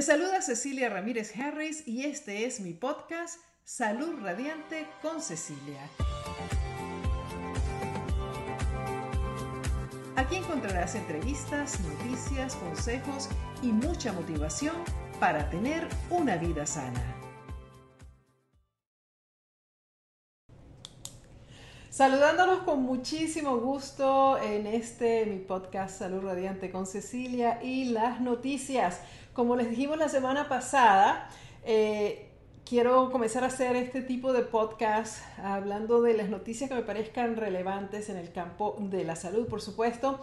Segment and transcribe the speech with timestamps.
[0.00, 5.78] Te saluda Cecilia Ramírez Harris y este es mi podcast Salud Radiante con Cecilia.
[10.16, 13.28] Aquí encontrarás entrevistas, noticias, consejos
[13.62, 14.74] y mucha motivación
[15.20, 17.20] para tener una vida sana.
[21.90, 29.02] Saludándolos con muchísimo gusto en este mi podcast Salud Radiante con Cecilia y las noticias.
[29.32, 31.28] Como les dijimos la semana pasada,
[31.64, 32.30] eh,
[32.64, 37.36] quiero comenzar a hacer este tipo de podcast hablando de las noticias que me parezcan
[37.36, 40.18] relevantes en el campo de la salud, por supuesto,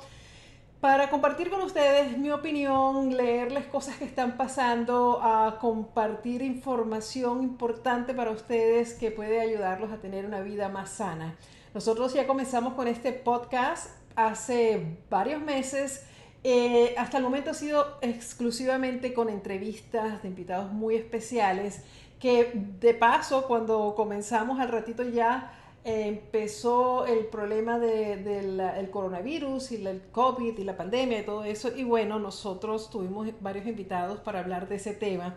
[0.82, 8.14] para compartir con ustedes mi opinión, leerles cosas que están pasando, a compartir información importante
[8.14, 11.38] para ustedes que puede ayudarlos a tener una vida más sana.
[11.74, 16.06] Nosotros ya comenzamos con este podcast hace varios meses
[16.50, 21.82] eh, hasta el momento ha sido exclusivamente con entrevistas de invitados muy especiales,
[22.22, 25.52] que de paso cuando comenzamos al ratito ya
[25.84, 31.76] eh, empezó el problema del coronavirus y el COVID y la pandemia y todo eso.
[31.76, 35.36] Y bueno, nosotros tuvimos varios invitados para hablar de ese tema.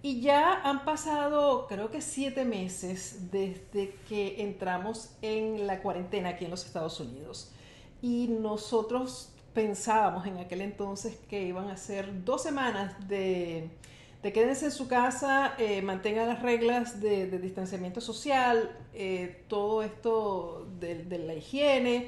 [0.00, 6.46] Y ya han pasado, creo que siete meses desde que entramos en la cuarentena aquí
[6.46, 7.52] en los Estados Unidos.
[8.00, 13.68] Y nosotros pensábamos en aquel entonces que iban a ser dos semanas de,
[14.22, 20.68] de quédense en su casa, eh, mantengan las reglas de, distanciamiento social, eh, todo esto
[20.78, 22.06] de, la higiene,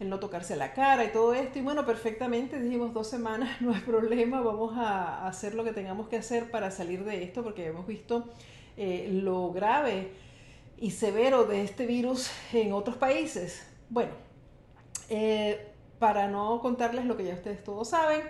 [0.00, 1.58] el no tocarse la cara y todo esto.
[1.58, 6.08] Y bueno, perfectamente dijimos dos semanas, no hay problema, vamos a, hacer lo que tengamos
[6.08, 8.24] que hacer para salir de esto, porque hemos visto
[8.78, 10.08] eh, lo grave
[10.78, 13.62] y severo de este virus en otros países.
[13.90, 14.12] Bueno,
[15.10, 15.67] eh,
[15.98, 18.22] para no contarles lo que ya ustedes todos saben,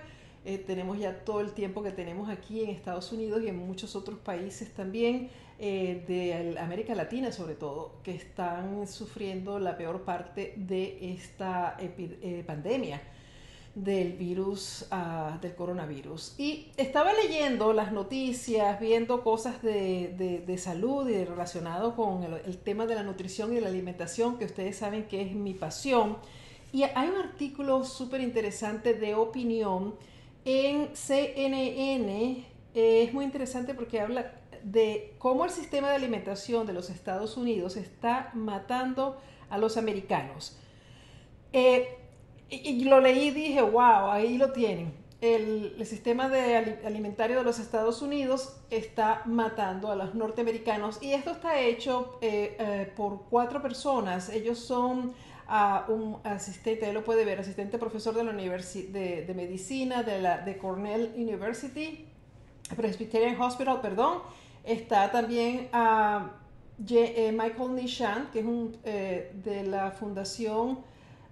[0.44, 3.94] eh, tenemos ya todo el tiempo que tenemos aquí en Estados Unidos y en muchos
[3.96, 10.54] otros países también eh, de América Latina sobre todo, que están sufriendo la peor parte
[10.56, 13.02] de esta eh, pandemia
[13.74, 16.34] del virus, uh, del coronavirus.
[16.38, 22.58] Y estaba leyendo las noticias, viendo cosas de, de, salud y relacionado con el, el,
[22.58, 26.16] tema de la nutrición y la alimentación, que ustedes saben que es mi pasión.
[26.72, 29.94] Y hay un artículo súper interesante de opinión
[30.44, 32.46] en CNN.
[32.74, 37.36] Eh, es muy interesante porque habla de cómo el sistema de alimentación de los Estados
[37.36, 39.16] Unidos está matando
[39.48, 40.58] a los americanos.
[41.52, 41.96] Eh,
[42.50, 44.92] y, lo leí y dije, wow, ahí lo tienen.
[45.20, 51.32] El, sistema de alimentario de los Estados Unidos está matando a los norteamericanos y esto
[51.32, 54.28] está hecho eh, por cuatro personas.
[54.28, 55.14] Ellos son
[55.48, 60.20] a un asistente, lo puede ver, asistente profesor de la universidad de, de, medicina de,
[60.20, 62.06] la, de Cornell University,
[62.76, 64.18] Presbyterian Hospital, perdón.
[64.62, 66.32] Está también a
[66.86, 70.80] eh, Michael Nishan, que es un, eh, de la Fundación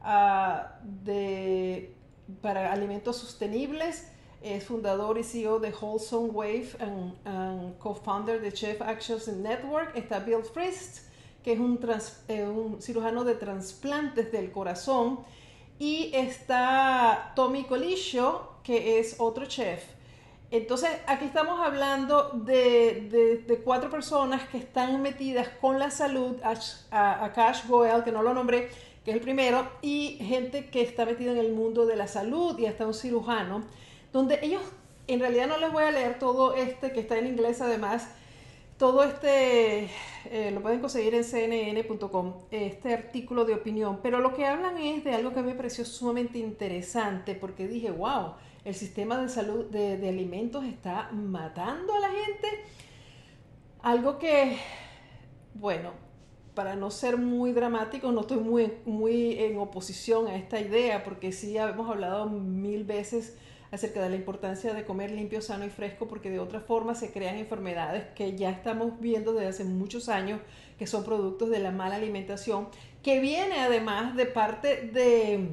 [0.03, 0.62] uh,
[1.04, 1.94] de,
[2.41, 4.10] para Alimentos Sostenibles.
[4.43, 9.97] Es fundador y CEO de Wholesome Wave y co-founder de Chef Actions Network.
[9.97, 11.06] Está Bill Frist,
[11.47, 11.79] que es un,
[12.27, 15.21] eh, un cirujano de trasplantes del corazón,
[15.79, 19.81] y está Tommy Coliscio, que es otro chef.
[20.51, 27.33] Entonces, aquí estamos hablando de, de, cuatro personas que están metidas con la salud, a,
[27.33, 28.69] Cash Goel, que no lo nombré,
[29.05, 32.59] que es el primero, y gente que está metida en el mundo de la salud
[32.59, 33.63] y hasta un cirujano,
[34.13, 34.63] donde ellos,
[35.07, 38.09] en realidad no les voy a leer todo este que está en inglés además,
[38.79, 39.89] todo este,
[40.27, 45.03] eh, lo pueden conseguir en cnn.com, este artículo de opinión, pero lo que hablan es
[45.05, 50.09] de algo que me pareció sumamente interesante porque dije, wow, el sistema de salud de,
[50.09, 52.49] alimentos está matando a la gente.
[53.81, 54.59] Algo que,
[55.55, 55.93] bueno,
[56.55, 61.31] para no ser muy dramático, no estoy muy, muy en oposición a esta idea porque
[61.33, 63.39] sí hemos hablado mil veces
[63.71, 67.13] acerca de la importancia de comer limpio, sano y fresco, porque de otra forma se
[67.13, 70.41] crean enfermedades que ya estamos viendo desde hace muchos años,
[70.78, 72.68] que son productos de la mala alimentación,
[73.03, 75.51] que viene además de parte de,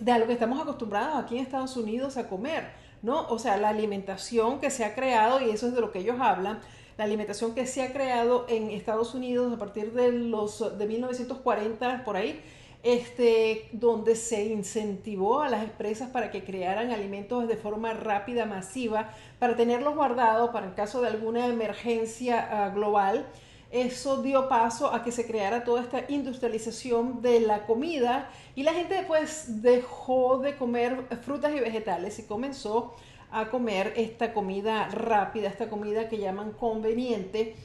[0.00, 2.70] de a que estamos acostumbrados aquí en Estados Unidos a comer,
[3.02, 3.28] ¿no?
[3.28, 6.16] O sea, la alimentación que se ha creado, y eso es de lo que ellos
[6.20, 6.60] hablan,
[6.96, 12.02] la alimentación que se ha creado en Estados Unidos a partir de los de 1940
[12.04, 12.42] por ahí
[12.82, 19.10] este, donde se incentivó a las empresas para que crearan alimentos de forma rápida, masiva,
[19.38, 23.26] para tenerlos guardados para el caso de alguna emergencia ah, global.
[23.70, 28.72] Eso dio paso a que se creara toda esta industrialización de la comida y la
[28.72, 32.94] gente pues dejó de comer frutas y vegetales y comenzó
[33.30, 37.56] a comer esta comida rápida, esta comida que llaman conveniente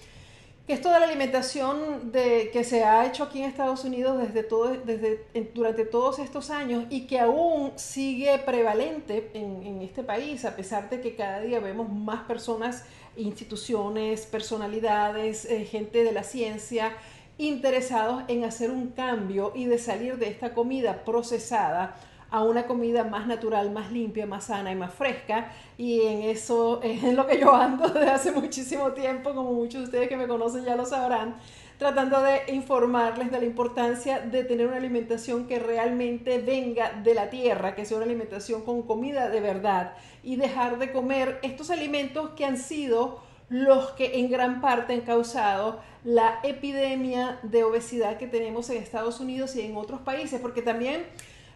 [0.66, 4.44] que es toda la alimentación de, que se ha hecho aquí en Estados Unidos desde
[4.44, 10.56] todo, desde, durante todos estos años y que aún sigue prevalente en, este país, a
[10.56, 12.86] pesar de que cada día vemos más personas,
[13.18, 16.94] instituciones, personalidades, eh, gente de la ciencia
[17.38, 21.96] interesados en hacer un cambio y de salir de esta comida procesada
[22.34, 25.52] a una comida más natural, más limpia, más sana y más fresca.
[25.78, 29.82] Y en eso es en lo que yo ando desde hace muchísimo tiempo, como muchos
[29.82, 31.36] de ustedes que me conocen ya lo sabrán,
[31.78, 37.30] tratando de informarles de la importancia de tener una alimentación que realmente venga de la
[37.30, 39.94] tierra, que sea una alimentación con comida de verdad
[40.24, 45.02] y dejar de comer estos alimentos que han sido los que en gran parte han
[45.02, 50.64] causado la epidemia de obesidad que tenemos en Estados Unidos y en otros países, porque
[50.64, 51.06] también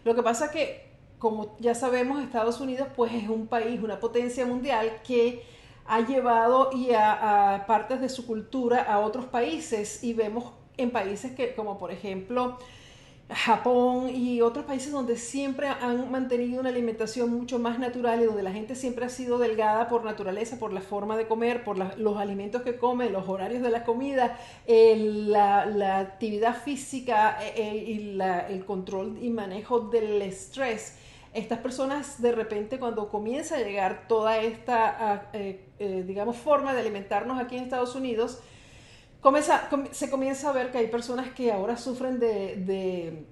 [0.04, 4.00] lo que pasa es que, como ya sabemos, Estados Unidos pues es un país, una
[4.00, 5.42] potencia mundial que
[5.86, 11.32] ha llevado y a, partes de su cultura a otros países y vemos en países
[11.32, 12.58] que, como por ejemplo,
[13.30, 18.42] Japón y otros países donde siempre han mantenido una alimentación mucho más natural y donde
[18.42, 22.16] la gente siempre ha sido delgada por naturaleza, por la forma de comer, por los
[22.16, 28.64] alimentos que come, los horarios de la comida, la, actividad física eh, eh, y el
[28.64, 30.96] control y manejo del estrés.
[31.34, 36.80] Estas personas de repente cuando comienza a llegar toda esta, ah, eh, digamos, forma de
[36.80, 38.40] alimentarnos aquí en Estados Unidos,
[39.92, 43.24] se comienza a ver que hay personas que ahora sufren de,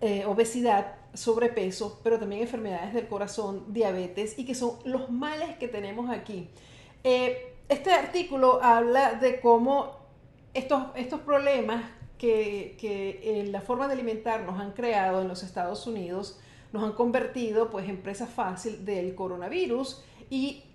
[0.00, 5.68] eh, obesidad, sobrepeso, pero también enfermedades del corazón, diabetes, y que son los males que
[5.68, 6.48] tenemos aquí.
[7.04, 9.96] Eh, este artículo habla de cómo
[10.54, 11.84] estos, estos problemas
[12.18, 16.38] que, que la forma de alimentarnos han creado en los Estados Unidos
[16.72, 20.71] nos han convertido pues en presa fácil del coronavirus y eh,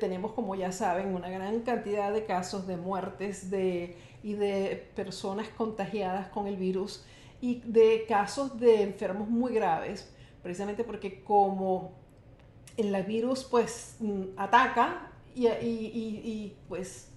[0.00, 5.48] tenemos, como ya saben, una gran cantidad de casos de muertes de, y de personas
[5.48, 7.04] contagiadas con el virus
[7.40, 10.10] y de casos de enfermos muy graves,
[10.42, 11.92] precisamente porque como
[12.76, 17.10] el virus pues mm, ataca y, y, pues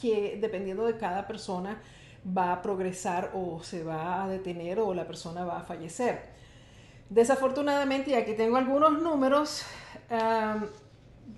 [0.00, 1.82] que dependiendo de cada persona
[2.26, 6.22] va a progresar o se va a detener o la persona va a fallecer.
[7.10, 9.64] Desafortunadamente, y aquí tengo algunos números,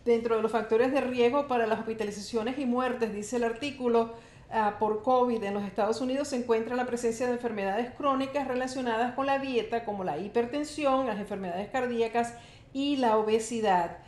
[0.04, 4.14] dentro de los factores de riesgo para las hospitalizaciones y muertes, dice el artículo,
[4.50, 9.14] ah, por COVID en los Estados Unidos se encuentra la presencia de enfermedades crónicas relacionadas
[9.14, 12.34] con la dieta, como la hipertensión, las enfermedades cardíacas
[12.72, 13.98] y la obesidad.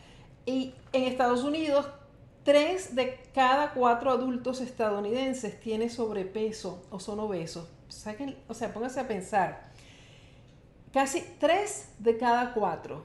[0.46, 1.88] Y en Estados Unidos,
[2.44, 7.68] tres de cada cuatro adultos estadounidenses tienen sobrepeso o son obesos.
[8.48, 9.68] o sea, pónganse a pensar.
[10.92, 13.04] Casi tres de cada cuatro.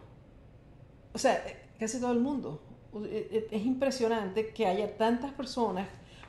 [1.13, 1.43] O sea,
[1.79, 2.61] casi todo el mundo.
[3.05, 5.87] E, e, es impresionante que haya tantas personas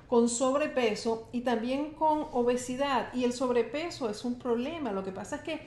[0.08, 3.12] con sobrepeso y también con obesidad.
[3.14, 4.92] Y el sobrepeso es un problema.
[4.92, 5.60] Lo que pasa es que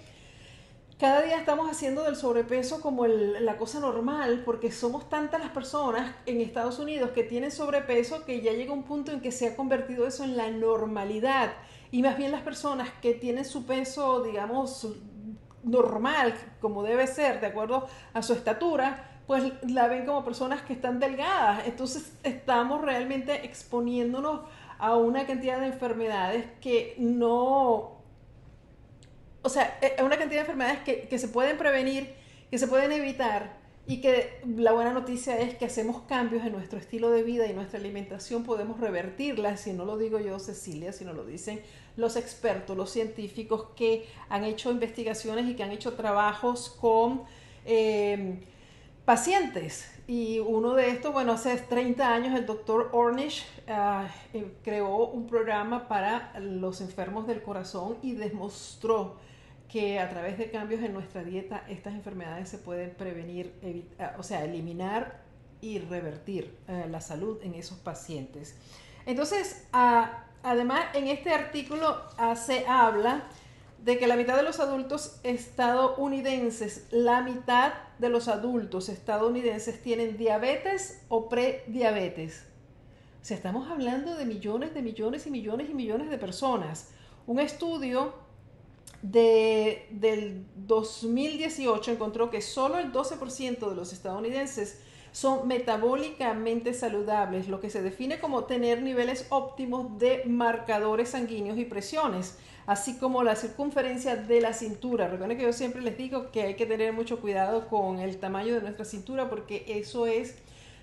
[0.99, 6.15] cada día estamos haciendo del sobrepeso como la cosa normal, porque somos tantas las personas
[6.25, 9.55] en Estados Unidos que tienen sobrepeso que ya llega un punto en que se ha
[9.55, 11.53] convertido eso en la normalidad.
[11.91, 14.87] Y más bien las personas que tienen su peso, digamos,
[15.63, 20.73] normal, como debe ser, de acuerdo a su estatura, pues la ven como personas que
[20.73, 21.67] están delgadas.
[21.67, 24.41] Entonces estamos realmente exponiéndonos
[24.79, 27.99] a una cantidad de enfermedades que no,
[29.41, 32.15] o sea, a una cantidad de enfermedades que, que se pueden prevenir,
[32.49, 36.79] que se pueden evitar y que la buena noticia es que hacemos cambios en nuestro
[36.79, 41.03] estilo de vida y nuestra alimentación, podemos revertirlas, si no lo digo yo Cecilia, si
[41.05, 41.61] no lo dicen
[41.95, 47.23] los expertos, los científicos que han hecho investigaciones y que han hecho trabajos con...
[47.65, 48.39] Eh,
[49.07, 49.89] pacientes.
[50.05, 55.27] Y uno de estos, bueno, hace 30 años el doctor Ornish ah, eh, creó un
[55.27, 59.15] programa para los enfermos del corazón y demostró
[59.69, 63.53] que a través de cambios en nuestra dieta estas enfermedades se pueden prevenir,
[63.97, 65.21] ah, o sea, eliminar
[65.61, 68.57] y revertir eh, la salud en esos pacientes.
[69.05, 71.97] Entonces, ah, además, en este artículo
[72.35, 73.23] se habla
[73.83, 80.17] de que la mitad de los adultos estadounidenses, la mitad de los adultos estadounidenses tienen
[80.17, 82.43] diabetes o prediabetes.
[83.29, 86.89] O estamos hablando de millones de millones y millones y millones de personas.
[87.25, 88.13] Un estudio
[89.01, 94.79] de, del 2018 encontró que solo el 12% de los estadounidenses
[95.11, 101.65] son metabólicamente saludables, lo que se define como tener niveles óptimos de marcadores sanguíneos y
[101.65, 105.07] presiones así como la circunferencia de la cintura.
[105.07, 108.53] Recuerden que yo siempre les digo que hay que tener mucho cuidado con el tamaño
[108.53, 110.35] de nuestra cintura porque eso es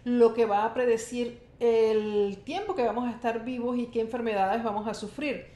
[0.04, 4.64] lo que va a predecir el tiempo que vamos a estar vivos y qué enfermedades
[4.64, 5.52] vamos a sufrir.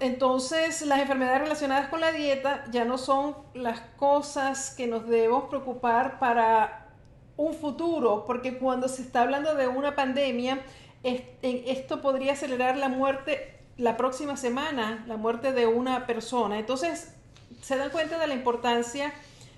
[0.00, 5.44] entonces, las enfermedades relacionadas con la dieta ya no son las cosas que nos debemos
[5.44, 6.88] preocupar para
[7.36, 10.60] un futuro, porque cuando se está hablando de una pandemia,
[11.02, 16.58] esto podría acelerar la muerte la próxima semana, la muerte de una persona.
[16.58, 17.14] Entonces,
[17.62, 19.12] se dan cuenta de la importancia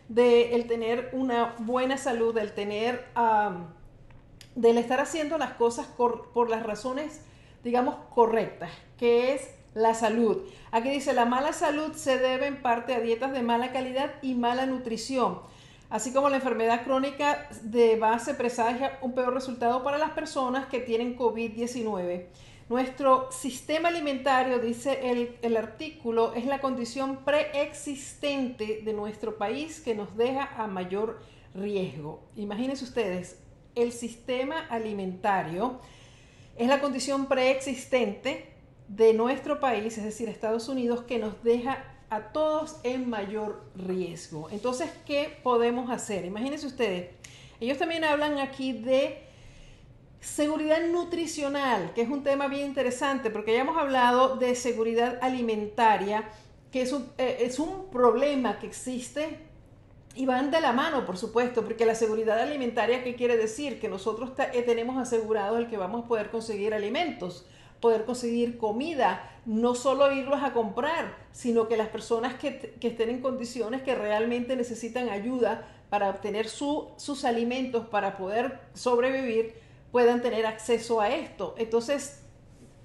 [0.09, 3.06] de tener una buena salud, del tener,
[4.54, 7.21] del estar haciendo las cosas por las razones,
[7.62, 10.42] digamos, correctas, que es la salud.
[10.71, 14.35] Aquí dice, la mala salud se debe en parte a dietas de mala calidad y
[14.35, 15.40] mala nutrición,
[15.90, 20.78] así como la enfermedad crónica de base presagia un peor resultado para las personas que
[20.78, 22.26] tienen COVID-19.
[22.68, 29.94] Nuestro sistema alimentario, dice el, el, artículo, es la condición preexistente de nuestro país que
[29.94, 31.21] nos deja a mayor
[31.54, 32.23] riesgo.
[32.37, 33.38] Imagínense ustedes,
[33.75, 35.78] el sistema alimentario
[36.56, 38.54] es la condición preexistente
[38.88, 44.49] de nuestro país, es decir, Estados Unidos, que nos deja a todos en mayor riesgo.
[44.50, 46.25] Entonces, ¿qué podemos hacer?
[46.25, 47.11] Imagínense ustedes,
[47.61, 49.25] ellos también hablan aquí de
[50.25, 56.31] Seguridad nutricional, que es un tema bien interesante, porque ya hemos hablado de seguridad alimentaria,
[56.73, 59.38] que es un, eh, es un problema que existe
[60.14, 63.78] y van de la mano, por supuesto, porque la seguridad alimentaria, ¿qué quiere decir?
[63.78, 67.47] Que nosotros eh, tenemos asegurado el que vamos a poder conseguir alimentos,
[67.81, 73.21] poder conseguir comida, no solo irlos a comprar, sino que las personas que, estén en
[73.21, 79.63] condiciones que realmente necesitan ayuda para obtener su, sus alimentos, para poder sobrevivir,
[79.95, 81.55] puedan tener acceso a esto.
[81.57, 82.21] Entonces,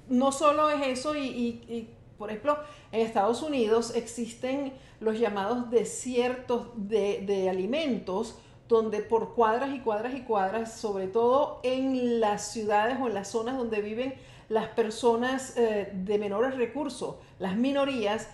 [0.10, 1.90] no solo es eso y,
[2.20, 2.60] por ejemplo,
[2.92, 8.38] en Estados Unidos existen los llamados desiertos de, alimentos,
[8.68, 13.30] donde por cuadras y cuadras y cuadras, sobre todo en las ciudades o en las
[13.30, 14.14] zonas donde viven
[14.48, 18.30] las personas eh, de menores recursos, las minorías,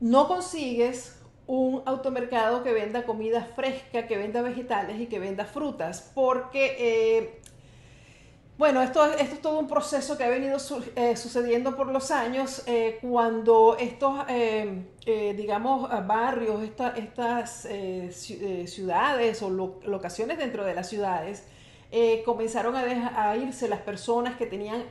[0.00, 6.10] no consigues un automercado que venda comida fresca, que venda vegetales y que venda frutas,
[6.14, 7.41] porque eh,
[8.58, 10.58] bueno, esto, es todo un proceso que ha venido
[10.94, 14.84] eh, sucediendo por los años eh, cuando estos, eh,
[15.36, 17.66] digamos, barrios, estas
[18.12, 21.46] ciudades o locaciones dentro de las ciudades
[22.24, 24.84] comenzaron a, a, irse las personas que tenían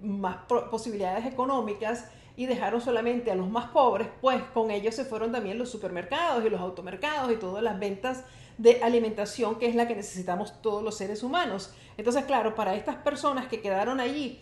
[0.00, 0.38] más
[0.70, 2.06] posibilidades económicas
[2.36, 6.44] y dejaron solamente a los más pobres, pues con ellos se fueron también los supermercados
[6.44, 8.24] y los automercados y todas las ventas
[8.62, 11.74] de alimentación que es la que necesitamos todos los seres humanos.
[11.96, 14.40] Entonces, claro, para estas personas que quedaron allí,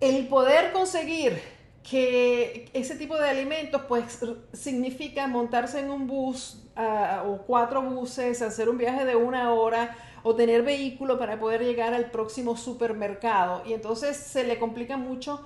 [0.00, 1.40] el poder conseguir
[1.82, 4.20] que ese tipo de alimentos pues
[4.52, 9.96] significa montarse en un bus ah, o cuatro buses, hacer un viaje de una hora
[10.22, 13.62] o tener vehículo para poder llegar al próximo supermercado.
[13.66, 15.40] Y entonces se le complica mucho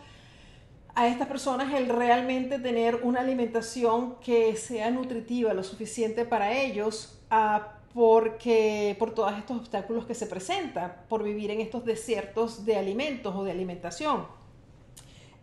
[0.97, 7.17] a estas personas el realmente tener una alimentación que sea nutritiva, lo suficiente para ellos,
[7.97, 13.35] porque por todos estos obstáculos que se presentan, por vivir en estos desiertos de alimentos
[13.35, 14.27] o de alimentación.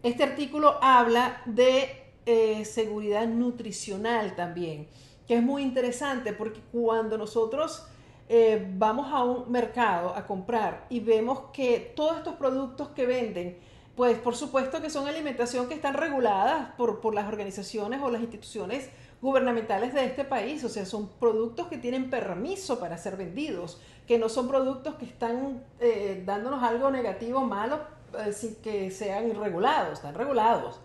[0.03, 4.87] Este artículo habla de eh, seguridad nutricional también,
[5.27, 7.87] que es muy interesante porque cuando nosotros
[8.29, 13.57] eh, vamos a un mercado a comprar y vemos que todos estos productos que venden,
[13.95, 18.91] pues por supuesto que son alimentación que están reguladas por, las organizaciones o las instituciones
[19.23, 24.19] gubernamentales de este país, o sea, son productos que tienen permiso para ser vendidos, que
[24.19, 27.79] no son productos que están eh, dándonos algo negativo, malo,
[28.19, 30.81] eh, sin que sean regulados, están regulados.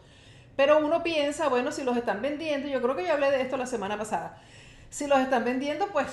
[0.55, 3.57] Pero uno piensa, bueno, si los están vendiendo, yo creo que yo hablé de esto
[3.57, 4.41] la semana pasada,
[4.89, 6.07] si los están vendiendo, pues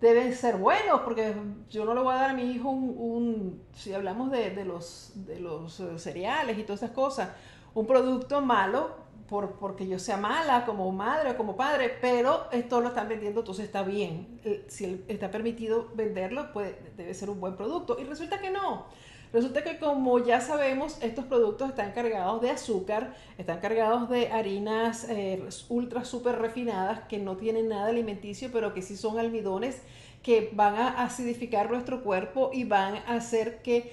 [0.00, 1.34] deben ser buenos, porque
[1.68, 5.40] yo no le voy a dar a mi hijo un, si hablamos de, los, de
[5.40, 7.30] los eh, cereales y todas esas cosas,
[7.74, 12.80] un producto malo por, porque yo sea mala como madre o como padre, pero esto
[12.80, 14.40] lo están vendiendo, entonces está bien.
[14.68, 17.96] Si está permitido venderlo, pues debe ser un buen producto.
[18.00, 18.86] Y resulta que no.
[19.32, 25.06] Resulta que como ya sabemos, estos productos están cargados de azúcar, están cargados de harinas
[25.10, 29.82] eh, ultra super refinadas que no tienen nada alimenticio, pero que sí son almidones
[30.22, 33.92] que van a acidificar nuestro cuerpo y van a hacer que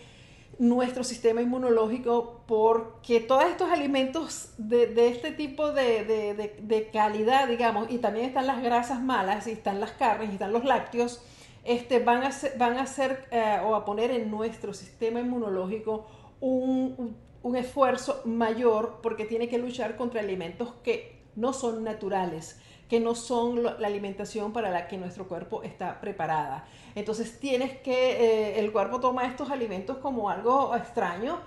[0.60, 8.26] nuestro sistema inmunológico, porque todos estos alimentos de, este tipo de, calidad, digamos, y también
[8.26, 11.22] están las grasas malas, y están las carnes, y están los lácteos,
[11.64, 16.06] este, van, a van a hacer eh, o a poner en nuestro sistema inmunológico
[16.42, 22.60] un, un esfuerzo mayor porque tiene que luchar contra alimentos que no son naturales,
[22.94, 26.68] que no son la alimentación para la que nuestro cuerpo está preparada.
[26.94, 31.40] Entonces tienes que, eh, el cuerpo toma estos alimentos como algo extraño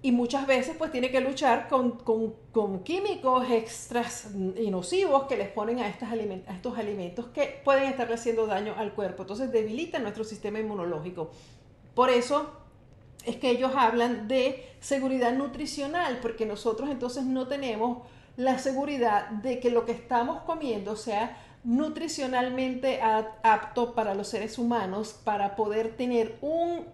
[0.00, 1.98] y muchas veces pues tiene que luchar con,
[2.84, 8.14] químicos extras y nocivos que les ponen a, estas a estos alimentos que pueden estarle
[8.14, 9.24] haciendo daño al cuerpo.
[9.24, 11.32] Entonces debilitan nuestro sistema inmunológico.
[11.96, 12.48] Por eso
[13.26, 18.06] es que ellos hablan de seguridad nutricional, porque nosotros entonces no tenemos
[18.40, 25.12] la seguridad de que lo que estamos comiendo sea nutricionalmente apto para los seres humanos
[25.24, 26.86] para poder tener un,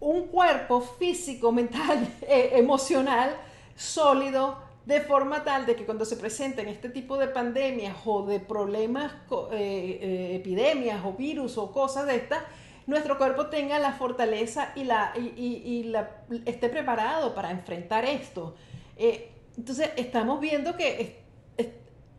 [0.00, 3.36] un cuerpo físico, mental, e, emocional
[3.76, 4.56] sólido,
[4.86, 9.12] de forma tal de que cuando se presenten este tipo de pandemias o de problemas,
[9.52, 12.42] eh, eh, epidemias o virus o cosas de estas,
[12.86, 18.54] nuestro cuerpo tenga la fortaleza y, la, y, la, esté preparado para enfrentar esto.
[18.96, 21.20] Eh, entonces, estamos viendo que,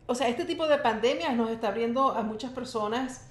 [0.06, 3.22] o sea, este tipo de pandemias nos está abriendo a muchas personas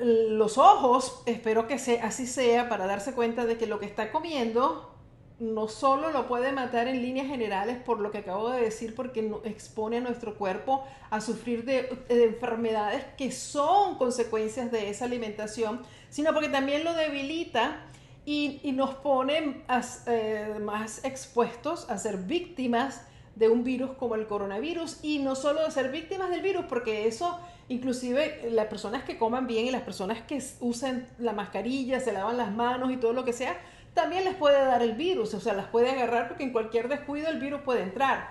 [0.00, 4.92] los ojos, espero que así sea, para darse cuenta de que lo que está comiendo
[5.38, 9.32] no solo lo puede matar en líneas generales por lo que acabo de decir, porque
[9.44, 16.32] expone a nuestro cuerpo a sufrir de, enfermedades que son consecuencias de esa alimentación, sino
[16.32, 17.86] porque también lo debilita
[18.24, 19.62] y, nos pone
[20.08, 23.02] eh, más expuestos a ser víctimas
[23.36, 27.06] de un virus como el coronavirus y no solo de ser víctimas del virus, porque
[27.06, 32.12] eso inclusive las personas que coman bien y las personas que usen la mascarilla, se
[32.12, 33.56] lavan las manos y todo lo que sea,
[33.94, 37.28] también les puede dar el virus, o sea, las puede agarrar porque en cualquier descuido
[37.28, 38.30] el virus puede entrar.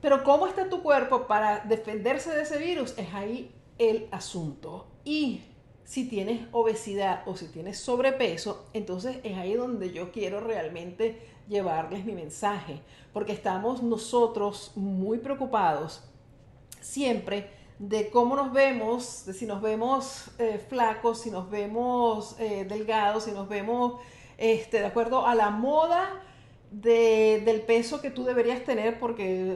[0.00, 4.86] Pero cómo está tu cuerpo para defenderse de ese virus es ahí el asunto.
[5.04, 5.42] Y
[5.84, 12.04] si tienes obesidad o si tienes sobrepeso, entonces es ahí donde yo quiero realmente llevarles
[12.04, 12.80] mi mensaje,
[13.12, 16.02] porque estamos nosotros muy preocupados
[16.80, 22.64] siempre de cómo nos vemos, de si nos vemos eh, flacos, si nos vemos eh,
[22.64, 24.00] delgados, si nos vemos
[24.38, 26.22] este, de acuerdo a la moda
[26.72, 29.54] del peso que tú deberías tener porque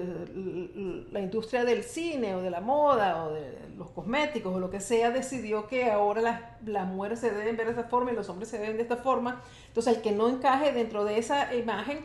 [1.11, 4.81] la industria del cine o de la moda o de los cosméticos o lo que
[4.81, 8.29] sea decidió que ahora las, las mujeres se deben ver de esta forma y los
[8.29, 9.43] hombres se ven de esta forma.
[9.69, 12.05] Entonces el que no encaje dentro de esa imagen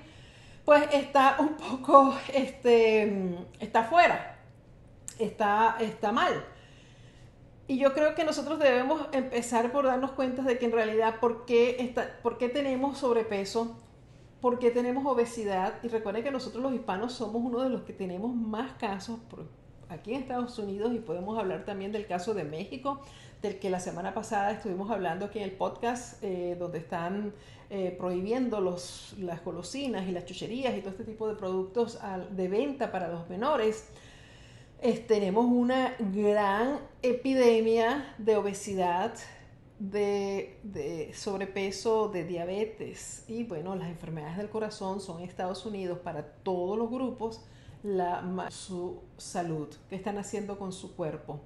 [0.66, 4.38] pues está un poco, este, está fuera,
[5.20, 6.46] está, está mal.
[7.68, 11.46] Y yo creo que nosotros debemos empezar por darnos cuenta de que en realidad por
[11.46, 13.78] qué, está, por qué tenemos sobrepeso,
[14.42, 15.76] por qué tenemos obesidad.
[15.84, 19.20] Y recuerden que nosotros los hispanos somos uno de los que tenemos más casos
[19.90, 23.02] aquí en Estados Unidos y podemos hablar también del caso de México,
[23.42, 27.34] del que la semana pasada estuvimos hablando aquí en el podcast, eh, donde están
[27.70, 32.00] eh, prohibiendo los, las golosinas y las chucherías y todo este tipo de productos
[32.32, 33.90] de venta para los menores
[35.08, 39.14] tenemos una gran epidemia de obesidad,
[39.82, 43.26] de, sobrepeso, de diabetes.
[43.28, 47.42] Y bueno, las enfermedades del corazón son en Estados Unidos para todos los grupos
[47.84, 51.40] la, su salud, qué están haciendo con su cuerpo,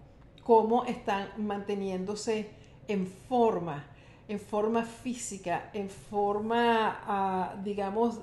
[0.44, 2.50] cómo están manteniéndose
[2.88, 3.86] en forma
[4.28, 8.22] en forma física, en forma, ah, digamos,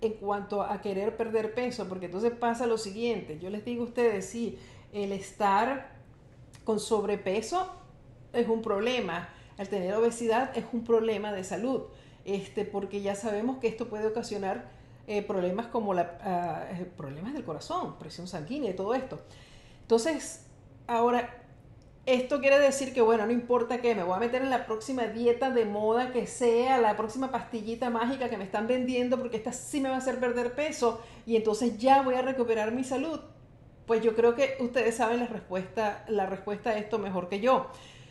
[0.00, 3.86] en cuanto a querer perder peso, porque entonces pasa lo siguiente, yo les digo a
[3.88, 4.58] ustedes, sí,
[4.94, 5.92] el estar
[6.64, 7.70] con sobrepeso
[8.32, 11.82] es un problema, el tener obesidad es un problema de salud,
[12.24, 14.70] este, porque ya sabemos que esto puede ocasionar
[15.06, 19.20] eh, problemas como la, ah, eh, problemas del corazón, presión sanguínea y todo esto.
[19.82, 20.46] Entonces,
[20.86, 21.42] ahora,
[22.06, 25.04] esto quiere decir que, bueno, no importa qué, me voy a meter en la próxima
[25.04, 29.52] dieta de moda que sea, la próxima pastillita mágica que me están vendiendo, porque esta
[29.52, 33.20] sí me va a hacer perder peso y entonces ya voy a recuperar mi salud.
[33.86, 37.66] Pues yo creo que ustedes saben la respuesta, la respuesta a esto mejor que yo.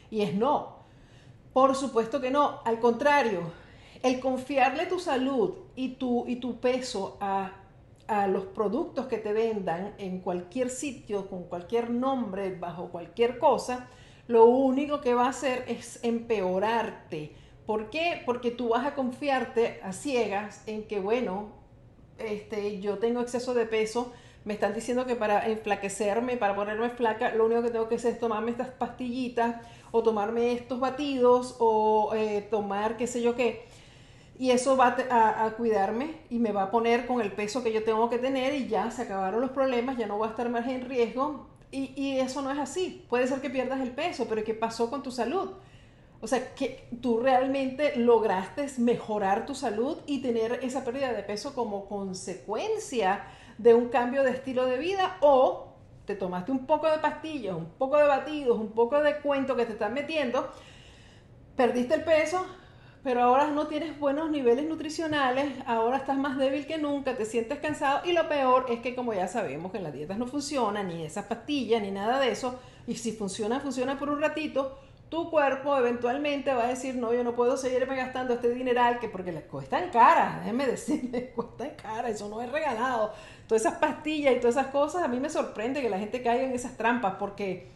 [0.10, 0.81] Y es no.
[1.54, 2.62] Por supuesto que no.
[2.66, 3.42] Al contrario,
[4.04, 7.52] el confiarle tu salud y tu, y tu peso a
[8.12, 13.88] a los productos que te vendan en cualquier sitio, con cualquier nombre, bajo cualquier cosa,
[14.28, 17.34] lo único que va a hacer es empeorarte.
[17.66, 18.22] ¿Por qué?
[18.26, 21.54] Porque tú vas a confiarte a ciegas en que, bueno,
[22.18, 24.12] este, yo tengo exceso de peso,
[24.46, 28.14] me están diciendo que para enflaquecerme, para ponerme flaca, lo único que tengo que hacer
[28.14, 29.56] es tomarme estas pastillitas
[29.92, 33.66] o tomarme estos batidos o eh, tomar qué sé yo qué
[34.42, 37.84] y eso va a, cuidarme y me va a poner con el peso que yo
[37.84, 40.68] tengo que tener y ya se acabaron los problemas, ya no voy a estar más
[40.68, 43.06] en riesgo y, y eso no es así.
[43.08, 45.52] Puede ser que pierdas el peso, pero ¿qué pasó con tu salud?
[46.22, 51.54] O sea, que tú realmente lograste mejorar tu salud y tener esa pérdida de peso
[51.54, 53.24] como consecuencia
[53.62, 55.68] de un cambio de estilo de vida o
[56.06, 59.66] te tomaste un poco de pastillas, un poco de batidos, un poco de cuento que
[59.66, 60.50] te están metiendo,
[61.56, 62.44] perdiste el peso,
[63.04, 67.60] pero ahora no tienes buenos niveles nutricionales, ahora estás más débil que nunca, te sientes
[67.60, 71.04] cansado y lo peor es que como ya sabemos que las dietas no funcionan, ni
[71.04, 74.80] esas pastillas, ni nada de eso, y si funciona, funciona por un ratito,
[75.12, 79.10] tu cuerpo eventualmente va a decir, no, yo no puedo seguirme gastando este dineral, que
[79.10, 83.14] porque les cuesta en cara, déjenme decirles, cuesta en cara, eso no es regalado.
[83.52, 86.46] Todas esas pastillas y todas esas cosas, a mí me sorprende que la gente caiga
[86.46, 87.68] en esas trampas, porque,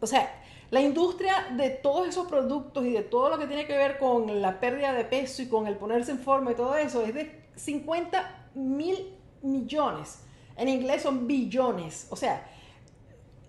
[0.00, 0.32] o sea,
[0.70, 4.40] la industria de todos esos productos y de todo lo que tiene que ver con
[4.40, 7.48] la pérdida de peso y con el ponerse en forma y todo eso es de
[7.56, 10.20] 50 mil millones.
[10.56, 12.48] En inglés son billones, o sea,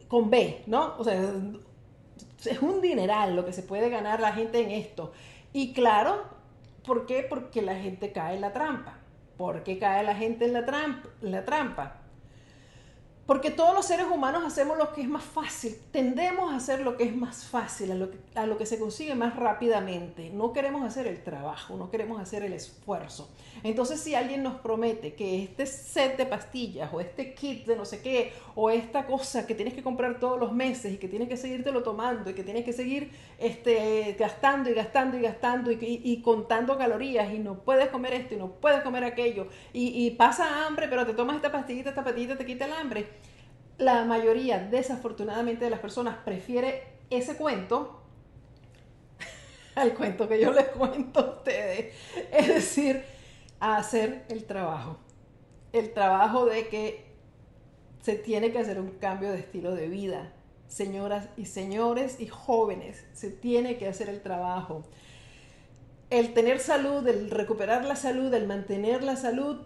[0.08, 0.96] con B, ¿no?
[0.98, 1.22] O sea,
[2.46, 5.12] es un dineral lo que se puede ganar la gente en esto.
[5.54, 6.24] Y claro,
[6.84, 7.22] ¿por qué?
[7.22, 8.97] Porque la gente cae en la trampa.
[9.38, 11.10] ¿Por qué cae la gente en la trampa?
[11.22, 12.07] la trampa?
[13.28, 16.96] Porque todos los seres humanos hacemos lo que es más fácil, tendemos a hacer lo
[16.96, 17.92] que es más fácil,
[18.36, 20.30] a lo que, se consigue más rápidamente.
[20.30, 23.30] No queremos hacer el trabajo, no queremos hacer el esfuerzo.
[23.64, 27.84] Entonces si alguien nos promete que este set de pastillas o este kit de no
[27.84, 31.28] sé qué o esta cosa que tienes que comprar todos los meses y que tienes
[31.28, 36.22] que seguírtelo tomando y que tienes que seguir este, gastando y gastando y gastando y,
[36.22, 40.66] contando calorías y no puedes comer esto y no puedes comer aquello y, y pasa
[40.66, 43.17] hambre pero te tomas esta pastillita, esta pastillita te quita el hambre
[43.78, 48.02] la mayoría, desafortunadamente, de las personas prefiere ese cuento
[49.76, 51.94] al cuento que yo les cuento a ustedes.
[52.32, 53.04] Es decir,
[53.60, 54.98] hacer el trabajo.
[55.74, 57.06] El trabajo de que
[58.02, 60.34] se tiene que hacer un cambio de estilo de vida.
[60.68, 64.84] Señoras y señores y jóvenes, se tiene que hacer el trabajo.
[66.10, 69.62] El tener salud, el recuperar la salud, el mantener la salud,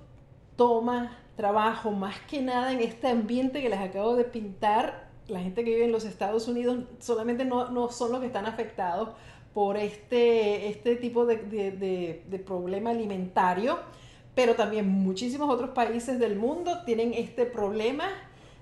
[0.56, 5.10] toma trabajo, más que nada en este ambiente que les acabo de pintar.
[5.28, 8.46] La gente que vive en los Estados Unidos solamente no, no son los que están
[8.46, 9.10] afectados
[9.54, 13.80] por este, este tipo de, de, de, problema alimentario,
[14.34, 18.06] pero también muchísimos otros países del mundo tienen este problema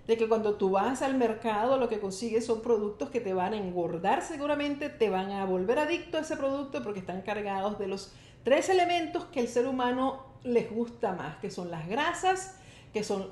[0.08, 3.54] de que cuando tú vas al mercado lo que consigues son productos que te van
[3.54, 7.88] a engordar seguramente, te van a volver adicto a ese producto porque están cargados de
[7.88, 8.12] los
[8.44, 12.56] tres elementos que el ser humano les gusta más, que son las grasas,
[12.94, 13.30] que son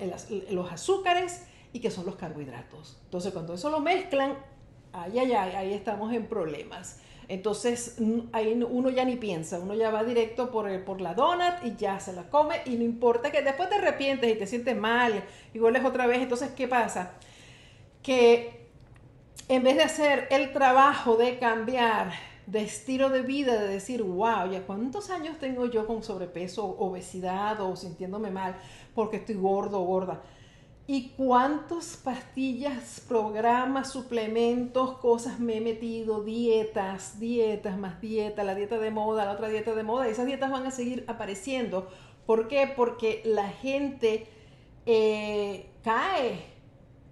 [0.52, 3.00] los azúcares y que son los carbohidratos.
[3.06, 4.38] Entonces, cuando eso lo mezclan,
[4.94, 7.00] ay, ay, ay, ahí estamos en problemas.
[7.30, 7.98] Entonces,
[8.32, 12.00] ahí uno ya ni piensa, uno ya va directo por, por la donut y ya
[12.00, 15.60] se la come y no importa que después te arrepientes y te sientes mal y
[15.60, 16.20] vuelves otra vez.
[16.22, 17.12] Entonces, ¿qué pasa?
[18.02, 18.68] Que
[19.50, 22.14] en vez de hacer el trabajo de cambiar
[22.48, 27.60] de estilo de vida, de decir, wow, ya cuántos años tengo yo con sobrepeso, obesidad
[27.60, 28.56] o sintiéndome mal
[28.96, 30.24] porque estoy gordo o gorda.
[30.90, 38.78] Y cuántas pastillas, programas, suplementos, cosas me he metido, dietas, dietas, más dieta, la dieta
[38.78, 41.90] de moda, la otra dieta de moda, esas dietas van a seguir apareciendo.
[42.26, 42.72] ¿Por qué?
[42.74, 44.28] Porque la gente
[44.86, 46.46] eh, cae,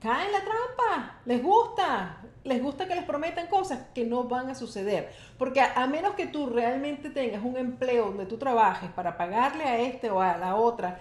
[0.06, 4.52] cae en la trampa, les gusta, les gusta que les prometan cosas que no van
[4.52, 5.12] a suceder.
[5.40, 9.80] Porque a, menos que tú realmente tengas un empleo donde tú trabajes para pagarle a
[9.80, 11.00] este o a la otra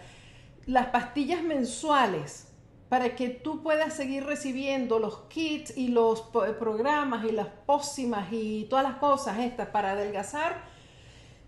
[0.64, 2.49] las pastillas mensuales
[2.88, 6.23] para que tú puedas seguir recibiendo los kits y los
[6.59, 10.74] programas y las pócimas y todas las cosas estas para adelgazar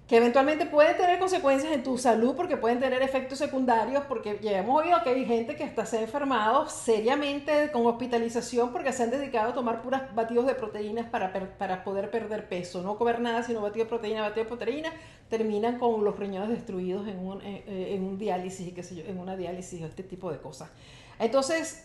[0.07, 4.57] que eventualmente pueden tener consecuencias en tu salud porque pueden tener efectos secundarios, porque ya
[4.57, 9.03] hemos oído que hay gente que hasta se ha enfermado seriamente con hospitalización porque se
[9.03, 13.21] han dedicado a tomar puras batidos de proteínas para, para poder perder peso, no comer
[13.21, 14.93] nada sino batidos de proteína, batidos de proteína,
[15.29, 19.37] terminan con los riñones destruidos en un, en, un diálisis, qué sé yo, en una
[19.37, 20.71] diálisis o este tipo de cosas.
[21.19, 21.85] Entonces,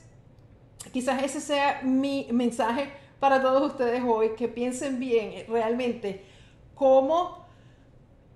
[0.92, 6.24] quizás ese sea mi mensaje para todos ustedes hoy, que piensen bien realmente
[6.76, 7.41] cómo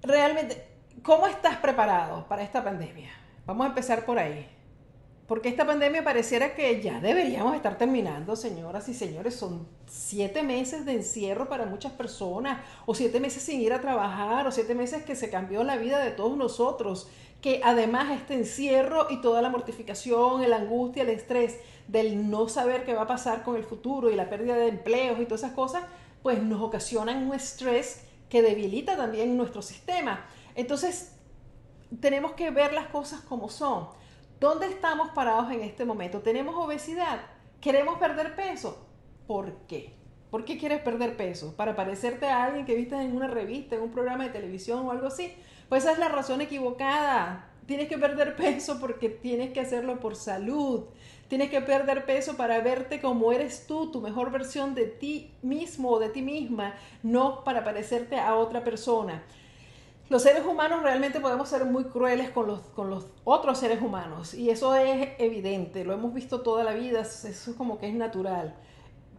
[0.05, 0.65] realmente,
[1.03, 3.09] ¿cómo estás preparado para esta pandemia?
[3.45, 4.47] Vamos a empezar por ahí.
[5.27, 9.33] Porque esta pandemia pareciera que ya deberíamos estar terminando, señoras y señores.
[9.33, 14.45] Son siete meses de encierro para muchas personas, o siete meses sin ir a trabajar,
[14.45, 17.09] o siete meses que se cambió la vida de todos nosotros.
[17.41, 22.85] Que además este encierro y toda la mortificación, la angustia, el estrés del no saber
[22.85, 25.53] qué va a pasar con el futuro y la pérdida de empleos y todas esas
[25.53, 25.83] cosas,
[26.21, 28.03] pues nos ocasionan un estrés
[28.35, 30.25] que debilita también nuestro sistema.
[30.55, 31.15] Entonces,
[32.01, 33.87] tenemos que ver las cosas como son.
[34.41, 36.19] ¿Dónde estamos parados en este momento?
[36.19, 37.21] ¿Tenemos obesidad?
[37.61, 38.89] ¿Queremos perder peso?
[39.25, 39.93] ¿Por qué?
[40.31, 41.55] ¿Por qué quieres perder peso?
[41.55, 44.91] ¿Para parecerte a alguien que viste en una revista, en un programa de televisión o
[44.91, 45.31] algo así?
[45.69, 47.53] Pues esa es la razón equivocada.
[47.67, 50.87] Tienes que perder peso porque tienes que hacerlo por salud.
[51.27, 55.89] Tienes que perder peso para verte como eres tú, tu mejor versión de ti mismo
[55.91, 59.23] o de ti misma, no para parecerte a otra persona.
[60.07, 64.35] Los seres humanos realmente podemos ser muy crueles con los, con los otros seres humanos
[64.35, 67.95] y eso es evidente, lo hemos visto toda la vida, eso es como que es
[67.95, 68.53] natural.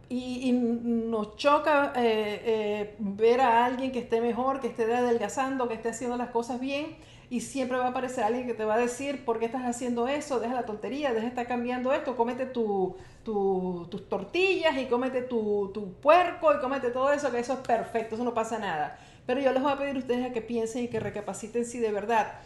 [0.09, 5.73] Y, nos choca eh, eh, ver a alguien que esté mejor, que esté adelgazando, que
[5.73, 6.95] esté haciendo las cosas bien
[7.29, 10.07] y siempre va a aparecer alguien que te va a decir por qué estás haciendo
[10.07, 15.21] eso, deja la tontería, deja de estar cambiando esto, cómete tu, tus tortillas y cómete
[15.23, 18.97] tu, tu, puerco y cómete todo eso, que eso es perfecto, eso no pasa nada.
[19.25, 21.79] Pero yo les voy a pedir a ustedes a que piensen y que recapaciten si
[21.79, 22.39] de verdad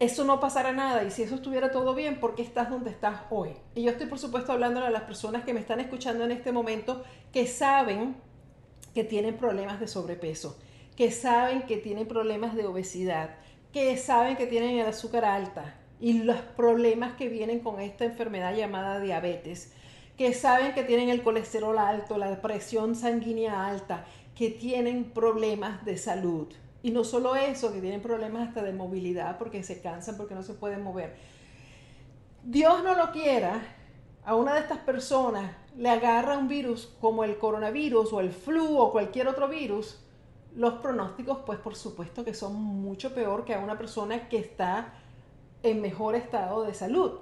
[0.00, 3.22] eso no pasara nada y si eso estuviera todo bien, ¿por qué estás donde estás
[3.30, 3.50] hoy?
[3.74, 6.52] Y yo estoy por supuesto hablando a las personas que me están escuchando en este
[6.52, 8.16] momento que saben
[8.94, 10.56] que tienen problemas de sobrepeso,
[10.96, 13.30] que saben que tienen problemas de obesidad,
[13.72, 18.54] que saben que tienen el azúcar alta y los problemas que vienen con esta enfermedad
[18.54, 19.72] llamada diabetes,
[20.16, 24.04] que saben que tienen el colesterol alto, la presión sanguínea alta,
[24.34, 26.48] que tienen problemas de salud.
[26.82, 30.42] Y no solo eso, que tienen problemas hasta de movilidad porque se cansan, porque no
[30.42, 31.16] se pueden mover.
[32.44, 33.60] Dios no lo quiera,
[34.24, 38.78] a una de estas personas le agarra un virus como el coronavirus o el flu
[38.78, 40.00] o cualquier otro virus
[40.58, 44.92] los pronósticos, pues por supuesto que son mucho peor que a una persona que está
[45.62, 47.12] en mejor estado de salud.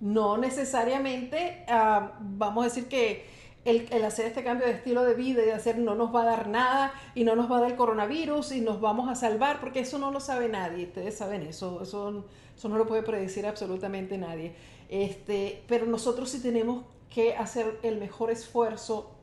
[0.00, 3.26] No necesariamente ah, vamos a decir que
[3.64, 6.26] el, hacer este cambio de estilo de vida y de hacer no nos va a
[6.26, 9.58] dar nada y no nos va a dar el coronavirus y nos vamos a salvar,
[9.58, 13.44] porque eso no lo sabe nadie, ustedes saben eso, eso, eso no lo puede predecir
[13.44, 14.54] absolutamente nadie.
[14.88, 19.16] Este, pero nosotros sí tenemos que hacer el mejor esfuerzo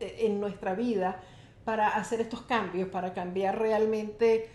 [0.00, 1.22] eh, en nuestra vida
[1.66, 4.48] para hacer estos cambios, para cambiar realmente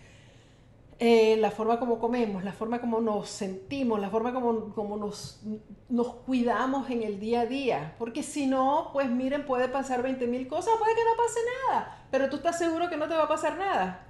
[0.98, 5.42] eh, la forma como comemos, la forma como nos sentimos, la forma como, como nos,
[5.90, 7.96] nos cuidamos en el día a día.
[7.98, 12.06] Porque si no, pues miren, puede pasar 20 mil cosas, puede que no pase nada,
[12.10, 14.06] pero tú estás seguro que no te va a pasar nada.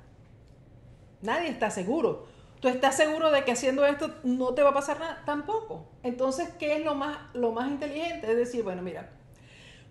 [1.22, 2.26] Nadie está seguro.
[2.60, 5.24] ¿Tú estás seguro de que haciendo esto no te va a pasar nada?
[5.26, 5.88] Tampoco.
[6.04, 8.30] Entonces, ¿qué es lo más, lo más inteligente?
[8.30, 9.10] Es decir, bueno, mira,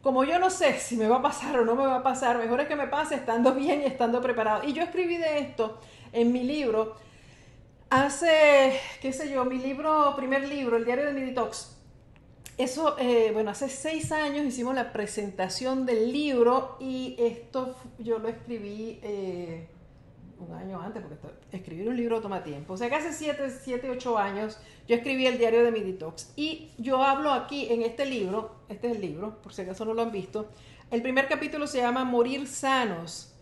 [0.01, 2.37] como yo no sé si me va a pasar o no me va a pasar,
[2.37, 4.63] mejor es que me pase estando bien y estando preparado.
[4.63, 5.79] Y yo escribí de esto
[6.11, 6.95] en mi libro
[7.89, 11.77] hace, qué sé yo, mi libro, primer libro, el diario de mi detox.
[12.57, 18.27] Eso, eh, bueno, hace seis años hicimos la presentación del libro y esto yo lo
[18.27, 19.67] escribí eh,
[20.41, 21.17] un año antes, porque
[21.51, 22.73] escribir un libro toma tiempo.
[22.73, 26.34] O sea que hace 7, 7, 8 años yo escribí el diario de mi detox.
[26.36, 29.93] Y yo hablo aquí en este libro, este es el libro, por si acaso no
[29.93, 30.49] lo han visto.
[30.89, 33.34] El primer capítulo se llama Morir sanos.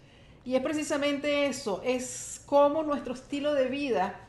[0.46, 4.20] Y es precisamente eso, es cómo nuestro estilo de vida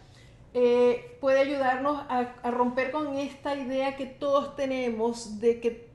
[0.52, 5.88] eh, puede ayudarnos a, romper con esta idea que todos tenemos de que,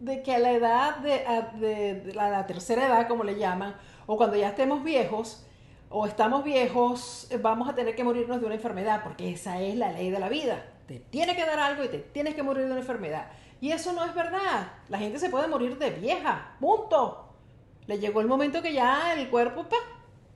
[0.00, 3.74] de que a la edad de, de la tercera edad, como le llaman,
[4.06, 5.43] o cuando ya estemos viejos,
[5.96, 9.76] o estamos viejos, eh, vamos a tener que morirnos de una enfermedad, porque esa es
[9.76, 10.66] la ley de la vida.
[10.88, 13.28] Te tiene que dar algo y te tienes que morir de una enfermedad.
[13.60, 14.72] Y eso no es verdad.
[14.88, 17.28] La gente se puede morir de vieja, punto.
[17.86, 19.76] Le llegó el momento que ya el cuerpo, pa,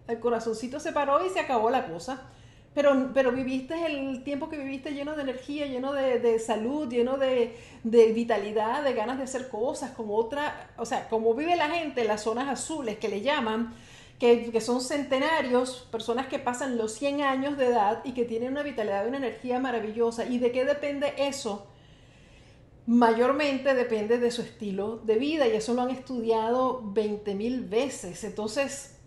[0.06, 2.22] el corazoncito se paró y se acabó la cosa.
[2.72, 7.58] Pero, pero viviste el tiempo que viviste lleno de energía, lleno de, salud, lleno de,
[7.82, 12.02] de, vitalidad, de ganas de hacer cosas, como otra, o sea, como vive la gente
[12.02, 13.74] en las zonas azules que le llaman,
[14.18, 18.62] que, son centenarios, personas que pasan los 100 años de edad y que tienen una
[18.62, 20.26] vitalidad y una energía maravillosa.
[20.26, 21.68] ¿Y de qué depende eso?
[22.86, 28.24] Mayormente depende de su estilo de vida y eso lo han estudiado 20 mil veces.
[28.24, 28.98] Entonces,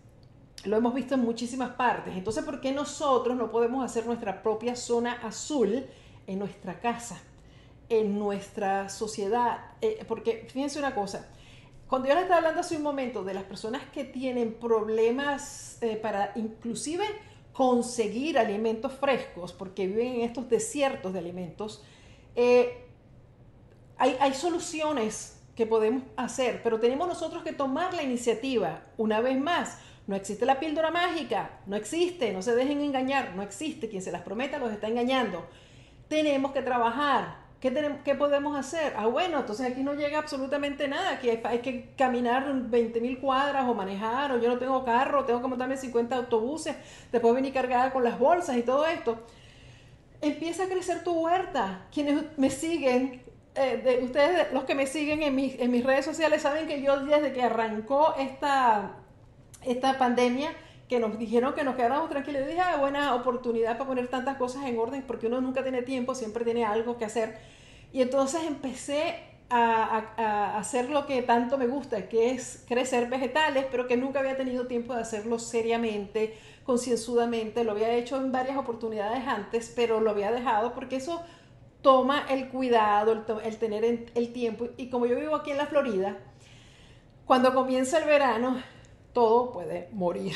[0.64, 2.16] lo hemos visto en muchísimas partes.
[2.16, 5.84] Entonces, ¿por qué nosotros no podemos hacer nuestra propia zona azul
[6.26, 7.20] en nuestra casa,
[7.90, 9.58] en nuestra sociedad?
[9.82, 11.28] Eh, porque fíjense una cosa,
[11.92, 15.96] cuando yo les estaba hablando hace un momento de las personas que tienen problemas eh,
[15.96, 17.04] para inclusive
[17.52, 21.84] conseguir alimentos frescos, porque viven en estos desiertos de alimentos,
[22.34, 22.86] eh,
[23.98, 28.84] hay, hay soluciones que podemos hacer, pero tenemos nosotros que tomar la iniciativa.
[28.96, 29.76] Una vez más,
[30.06, 33.90] no existe la píldora mágica, no existe, no se dejen engañar, no existe.
[33.90, 35.46] Quien se las prometa los está engañando.
[36.08, 38.92] Tenemos que trabajar, ¿Qué, podemos hacer?
[38.96, 43.68] Ah, bueno, entonces aquí no llega absolutamente nada, aquí hay, que caminar 20 mil cuadras
[43.68, 46.74] o manejar, o yo no tengo carro, tengo que montarme 50 autobuses,
[47.12, 49.16] después venir cargada con las bolsas y todo esto.
[50.20, 51.86] Empieza a crecer tu huerta.
[51.94, 53.22] Quienes me siguen
[53.54, 57.32] eh, ustedes, los que me siguen en, en mis redes sociales, saben que yo desde
[57.32, 58.96] que arrancó esta,
[59.64, 60.50] esta pandemia,
[60.88, 64.36] que nos dijeron que nos quedáramos tranquilos, yo dije, ah, buena oportunidad para poner tantas
[64.36, 67.38] cosas en orden, porque uno nunca tiene tiempo, siempre tiene algo que hacer.
[67.92, 73.86] Y entonces empecé a, hacer lo que tanto me gusta, que es crecer vegetales, pero
[73.86, 77.64] que nunca había tenido tiempo de hacerlo seriamente, concienzudamente.
[77.64, 81.22] Lo había hecho en varias oportunidades antes, pero lo había dejado porque eso
[81.82, 84.68] toma el cuidado, el, tener el tiempo.
[84.76, 86.16] Y como yo vivo aquí en la Florida,
[87.26, 88.62] cuando comienza el verano,
[89.12, 90.34] todo puede morir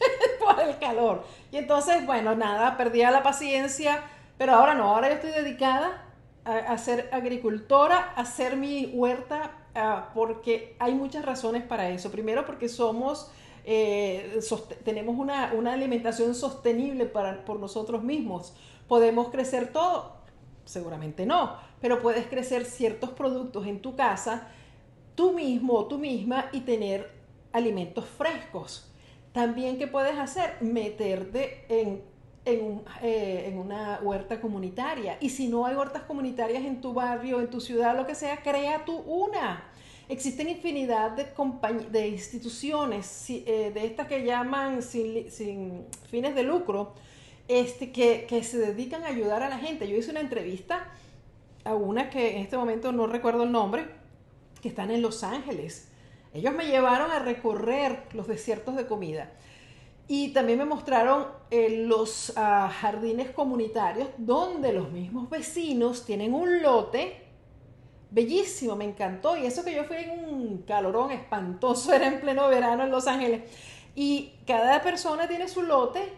[0.44, 1.24] por el calor.
[1.52, 4.02] Y entonces, bueno, nada, perdía la paciencia,
[4.38, 6.06] pero ahora no, ahora yo estoy dedicada
[6.44, 9.52] a, ser agricultora, a hacer mi huerta,
[10.14, 12.10] porque hay muchas razones para eso.
[12.10, 13.30] Primero porque somos,
[13.64, 14.40] eh,
[14.84, 18.54] tenemos una, alimentación sostenible para, por nosotros mismos.
[18.88, 20.16] ¿Podemos crecer todo?
[20.64, 24.48] Seguramente no, pero puedes crecer ciertos productos en tu casa,
[25.14, 27.10] tú mismo o tú misma, y tener
[27.52, 28.89] alimentos frescos.
[29.32, 30.56] También, ¿qué puedes hacer?
[30.60, 32.02] Meterte en
[32.46, 35.18] eh, en, una huerta comunitaria.
[35.20, 38.42] Y si no hay huertas comunitarias en tu barrio, en tu ciudad, lo que sea,
[38.42, 39.64] crea tú una.
[40.08, 41.26] Existen infinidad de,
[41.90, 46.94] de instituciones, eh, de estas que llaman sin, fines de lucro,
[47.46, 49.86] este, que, que se dedican a ayudar a la gente.
[49.86, 50.88] Yo hice una entrevista
[51.64, 53.86] a una que en este momento no recuerdo el nombre,
[54.62, 55.89] que están en Los Ángeles.
[56.32, 59.30] Ellos me llevaron a recorrer los desiertos de comida.
[60.06, 66.62] Y también me mostraron eh, los ah, jardines comunitarios donde los mismos vecinos tienen un
[66.62, 67.22] lote
[68.10, 69.36] bellísimo, me encantó.
[69.36, 73.06] Y eso que yo fui en un calorón espantoso, era en pleno verano en Los
[73.06, 73.42] Ángeles.
[73.94, 76.12] Y cada persona tiene su lote,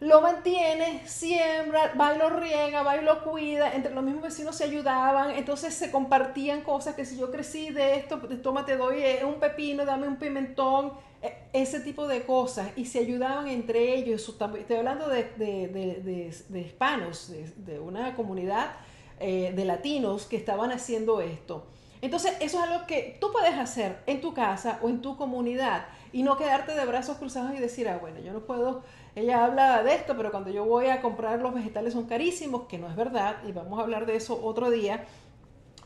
[0.00, 3.74] lo mantiene, siembra, va y lo riega, va y lo cuida.
[3.74, 7.96] Entre los mismos vecinos se ayudaban, entonces se compartían cosas que si yo crecí de
[7.96, 12.70] esto, toma, te doy eh, un pepino, dame un pimentón e, ese tipo de cosas
[12.76, 14.28] y se ayudaban entre ellos.
[14.28, 18.76] Estoy hablando de, de, hispanos, de, una comunidad
[19.18, 21.66] eh, de latinos que estaban haciendo esto.
[22.00, 25.86] Entonces, eso es algo que tú puedes hacer en tu casa o en tu comunidad
[26.12, 28.82] y no quedarte de brazos cruzados y decir, ah, bueno, yo no puedo,
[29.14, 32.78] ella habla de esto, pero cuando yo voy a comprar los vegetales son carísimos, que
[32.78, 35.06] no es verdad, y vamos a hablar de eso otro día,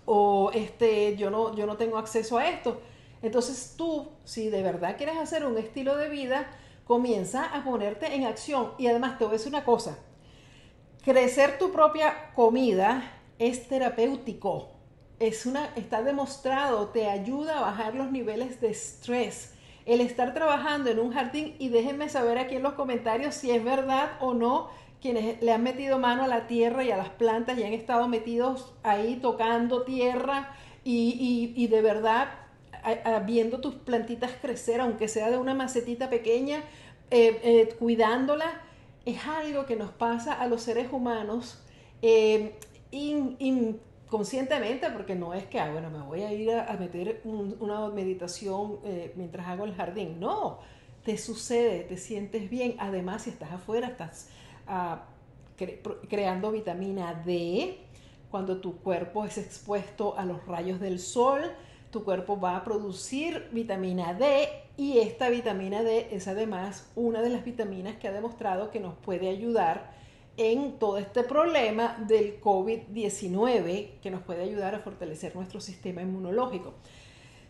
[0.05, 2.81] o este, yo no, yo no tengo acceso a esto.
[3.23, 6.47] Entonces tú, si de verdad quieres hacer un estilo de vida,
[6.85, 8.73] comienza a ponerte en acción.
[8.79, 9.99] Y además te voy a decir una cosa,
[11.05, 14.71] crecer tu propia comida es terapéutico.
[15.19, 19.52] Es una, está demostrado, te ayuda a bajar los niveles de estrés.
[19.87, 23.63] El estar trabajando en un jardín, y déjenme saber aquí en los comentarios si es
[23.65, 27.59] verdad o no, quienes le han metido mano a la tierra y a las plantas
[27.59, 32.29] y han estado metidos ahí tocando tierra y, y de verdad
[33.25, 36.59] viendo tus plantitas crecer, aunque sea de una macetita pequeña,
[37.11, 38.61] eh, eh, cuidándola,
[39.05, 41.63] es algo que nos pasa a los seres humanos
[42.01, 42.59] eh,
[44.13, 48.79] inconscientemente, porque no es que, ah, bueno, me voy a ir a, meter una meditación
[49.17, 50.21] mientras hago el jardín.
[50.21, 50.59] No,
[51.03, 52.77] te sucede, te sientes bien.
[52.79, 54.29] Además, si estás afuera, estás
[54.67, 55.05] ah,
[56.11, 57.79] creando vitamina D
[58.31, 61.43] cuando tu cuerpo es expuesto a los rayos del sol
[61.93, 64.49] tu cuerpo va a producir vitamina D
[64.79, 68.95] y esta vitamina D es además una de las vitaminas que ha demostrado que nos
[68.95, 69.93] puede ayudar
[70.37, 76.75] en todo este problema del COVID-19, que nos puede ayudar a fortalecer nuestro sistema inmunológico.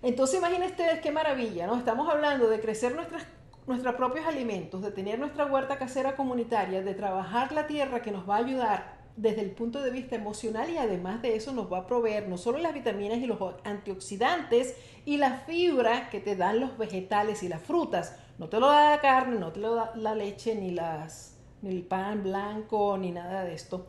[0.03, 1.77] Entonces imaginen ustedes qué maravilla, ¿no?
[1.77, 3.25] Estamos hablando de crecer nuestras,
[3.67, 8.29] nuestros propios alimentos, de tener nuestra huerta casera comunitaria, de trabajar la tierra que nos
[8.29, 11.79] va a ayudar desde el punto de vista emocional y además de eso nos va
[11.79, 16.61] a proveer no solo las vitaminas y los antioxidantes y la fibra que te dan
[16.61, 18.17] los vegetales y las frutas.
[18.39, 21.32] No te lo da la carne, no te lo da la leche, ni, las,
[21.63, 23.87] el pan blanco, ni nada de esto.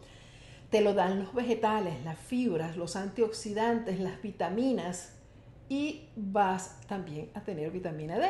[0.70, 5.18] Te lo dan los vegetales, las fibras, los antioxidantes, las vitaminas
[5.70, 8.30] y vas también a tener vitamina D.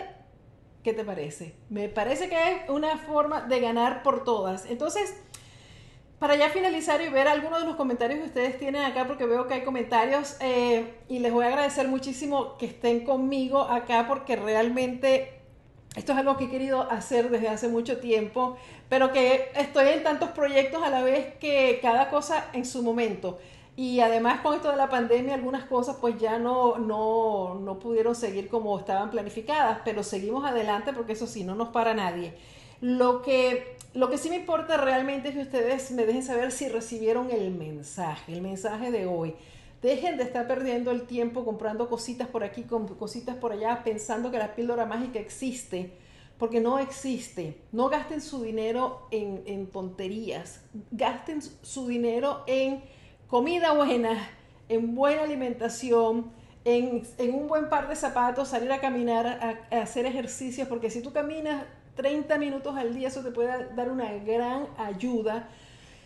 [0.83, 1.55] ¿Qué te parece?
[1.69, 4.65] Me parece que es una forma de ganar por todas.
[4.65, 5.15] Entonces,
[6.19, 9.47] para ya finalizar y ver algunos de los comentarios que ustedes tienen acá, porque veo
[9.47, 14.35] que hay comentarios, eh, y les voy a agradecer muchísimo que estén conmigo acá, porque
[14.35, 15.42] realmente
[15.95, 18.57] esto es algo que he querido hacer desde hace mucho tiempo,
[18.89, 23.39] pero que estoy en tantos proyectos a la vez que cada cosa en su momento.
[23.75, 28.15] Y además con esto de la pandemia, algunas cosas pues ya no, no, no pudieron
[28.15, 32.33] seguir como estaban planificadas, pero seguimos adelante porque eso sí, no nos para nadie.
[32.81, 36.69] Lo que, lo que sí me importa realmente es que ustedes me dejen saber si
[36.69, 39.35] recibieron el mensaje, el mensaje de hoy.
[39.83, 42.63] Dejen de estar perdiendo el tiempo comprando cositas por aquí,
[42.97, 45.91] cositas por allá, pensando que la píldora mágica existe,
[46.37, 47.57] porque no existe.
[47.73, 52.81] No gasten su dinero en, tonterías, gasten su dinero en
[53.27, 54.25] comida buena,
[54.69, 56.31] en buena alimentación,
[56.63, 57.03] en,
[57.33, 61.11] un buen par de zapatos, salir a caminar, a, a hacer ejercicios, porque si tú
[61.11, 61.65] caminas
[61.95, 65.49] 30 minutos al día, eso te puede dar una gran ayuda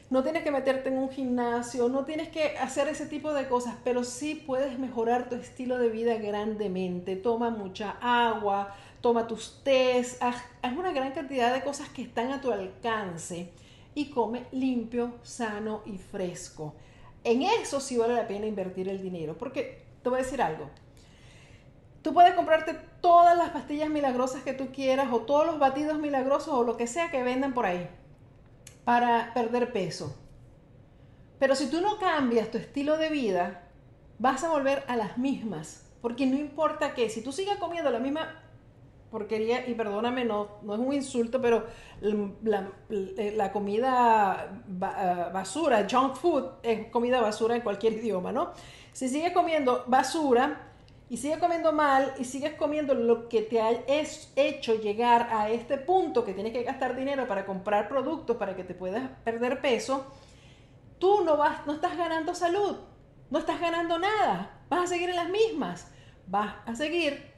[0.10, 3.76] no tienes que meterte en un gimnasio, no tienes que hacer ese tipo de cosas,
[3.84, 7.18] pero sí puedes mejorar tu estilo de vida grandemente.
[7.18, 10.38] Toma mucha agua, toma tus tés, haz,
[10.78, 13.52] una gran cantidad de cosas que están a tu alcance
[13.96, 16.74] y come limpio, sano y fresco.
[17.26, 20.70] En eso sí vale la pena invertir el dinero, porque te voy a decir algo.
[22.02, 26.54] Tú puedes comprarte todas las pastillas milagrosas que tú quieras o todos los batidos milagrosos
[26.54, 27.90] o lo que sea que vendan por ahí
[28.88, 30.16] para perder peso.
[31.40, 33.68] Pero si tú no cambias tu estilo de vida,
[34.18, 35.92] vas a volver a las mismas.
[36.02, 38.42] Porque no importa qué, si tú sigues comiendo la misma
[39.12, 41.66] porquería, y perdóname, no, no es un insulto, pero
[42.00, 48.54] la, comida eh, basura, junk food, es comida basura en cualquier idioma, ¿no?
[48.94, 50.77] Si sigues comiendo basura,
[51.10, 53.72] y sigues comiendo mal y sigues comiendo lo que te ha
[54.36, 58.64] hecho llegar a este punto que tienes que gastar dinero para comprar productos para que
[58.64, 60.06] te puedas perder peso,
[61.00, 62.78] tú no vas, no estás ganando salud,
[63.30, 65.92] no estás ganando nada, vas a seguir en las mismas,
[66.28, 67.32] vas a seguir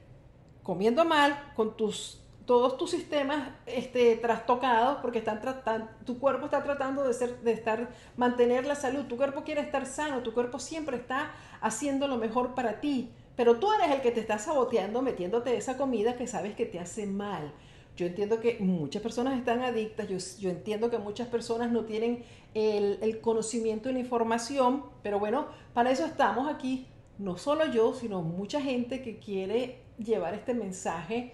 [0.64, 6.64] comiendo mal con tus todos tus sistemas este, trastocados porque están tratando, tu cuerpo está
[6.64, 10.58] tratando de, ser, de estar, mantener la salud, tu cuerpo quiere estar sano, tu cuerpo
[10.58, 15.02] siempre está haciendo lo mejor para ti, pero tú eres el que te está saboteando
[15.02, 17.54] metiéndote esa comida que sabes que te hace mal.
[17.96, 23.00] Yo entiendo que muchas personas están adictas, yo, entiendo que muchas personas no tienen el,
[23.02, 26.88] el conocimiento y la información, pero bueno, para eso estamos aquí,
[27.18, 31.34] no solo yo, sino mucha gente que quiere llevar este mensaje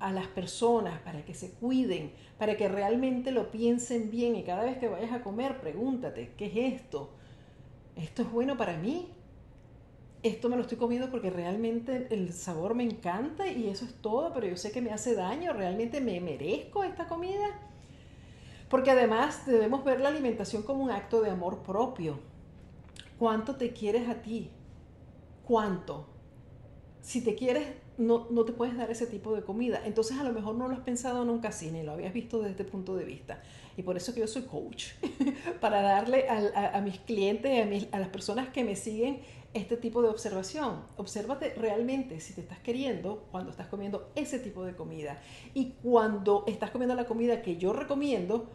[0.00, 4.64] a las personas para que se cuiden, para que realmente lo piensen bien y cada
[4.64, 7.10] vez que vayas a comer, pregúntate, ¿qué es esto?
[7.94, 9.12] ¿Esto es bueno para mí?
[10.22, 14.32] Esto me lo estoy comiendo porque realmente el sabor me encanta y eso es todo,
[14.32, 17.46] pero yo sé que me hace daño, realmente me merezco esta comida.
[18.68, 22.18] Porque además debemos ver la alimentación como un acto de amor propio.
[23.18, 24.50] ¿Cuánto te quieres a ti?
[25.46, 26.06] ¿Cuánto?
[27.00, 27.66] Si te quieres,
[27.96, 29.80] no, no te puedes dar ese tipo de comida.
[29.84, 32.50] Entonces a lo mejor no lo has pensado nunca así, ni lo habías visto desde
[32.50, 33.42] este punto de vista.
[33.76, 34.88] Y por eso que yo soy coach,
[35.60, 39.20] para darle a, a, mis clientes, a, mis, a las personas que me siguen,
[39.54, 40.82] este tipo de observación.
[40.96, 45.20] Obsérvate realmente si te estás queriendo cuando estás comiendo ese tipo de comida.
[45.54, 48.48] Y cuando estás comiendo la comida que yo recomiendo,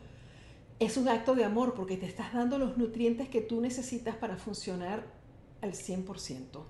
[0.80, 4.38] es un acto de amor porque te estás dando los nutrientes que tú necesitas para
[4.38, 5.04] funcionar
[5.62, 6.64] al 100%.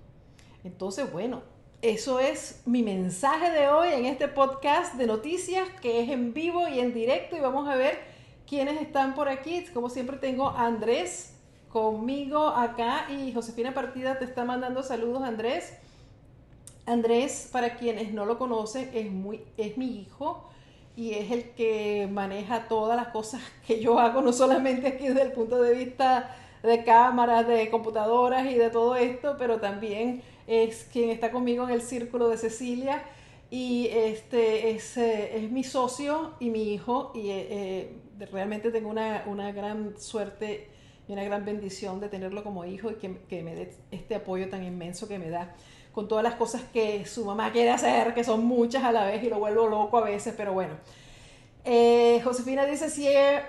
[0.64, 1.42] Entonces, bueno,
[1.82, 6.68] eso es mi mensaje de hoy en este podcast de noticias que es en vivo
[6.70, 8.00] y en directo y vamos a ver
[8.48, 9.66] quiénes están por aquí.
[9.74, 11.33] Como siempre tengo a Andrés
[11.74, 15.74] conmigo acá y Josefina Partida te está mandando saludos, Andrés.
[16.86, 20.48] Andrés, para quienes no lo conocen, es, muy, es mi hijo
[20.96, 25.24] y es el que maneja todas las cosas que yo hago, no solamente aquí desde
[25.24, 30.88] el punto de vista de cámaras, de computadoras y de todo esto, pero también es
[30.94, 33.04] quien está conmigo en el círculo de Cecilia
[33.50, 38.90] y este es, eh, es mi socio y mi hijo y eh, eh, realmente tengo
[38.90, 40.73] una, una gran suerte
[41.14, 45.08] una gran bendición de tenerlo como hijo y que, me dé este apoyo tan inmenso
[45.08, 45.56] que me da
[45.94, 49.24] con todas las cosas que su mamá quiere hacer, que son muchas a la vez
[49.24, 50.74] y lo vuelvo loco a veces, pero bueno.
[51.66, 52.88] Eh, Josefina dice,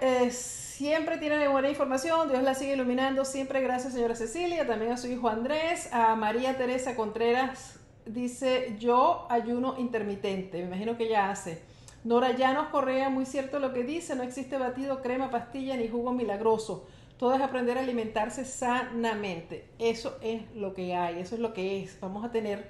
[0.00, 4.96] eh, siempre tiene buena información, Dios la sigue iluminando, siempre gracias señora Cecilia, también a
[4.96, 11.30] su hijo Andrés, a María Teresa Contreras, dice, yo ayuno intermitente, me imagino que ella
[11.30, 11.62] hace.
[12.04, 16.12] Nora Llanos Correa, muy cierto lo que dice, no existe batido, crema, pastilla ni jugo
[16.12, 16.86] milagroso.
[17.24, 19.66] Todo es aprender a alimentarse sanamente.
[19.78, 21.98] Eso es lo que hay, eso es lo que es.
[21.98, 22.68] Vamos a tener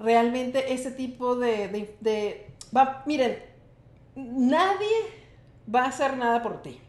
[0.00, 1.86] realmente ese tipo de...
[3.06, 3.40] miren,
[4.16, 4.88] nadie
[5.72, 6.80] va a hacer nada por ti.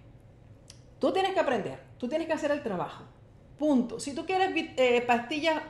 [0.97, 3.03] Tú tienes que aprender, tú tienes que hacer el trabajo.
[3.59, 3.99] Punto.
[3.99, 5.61] Si tú quieres eh, pastillas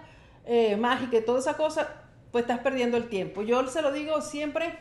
[0.45, 3.41] eh, mágicas y toda esa cosa, pues estás perdiendo el tiempo.
[3.41, 4.77] Yo se lo digo siempre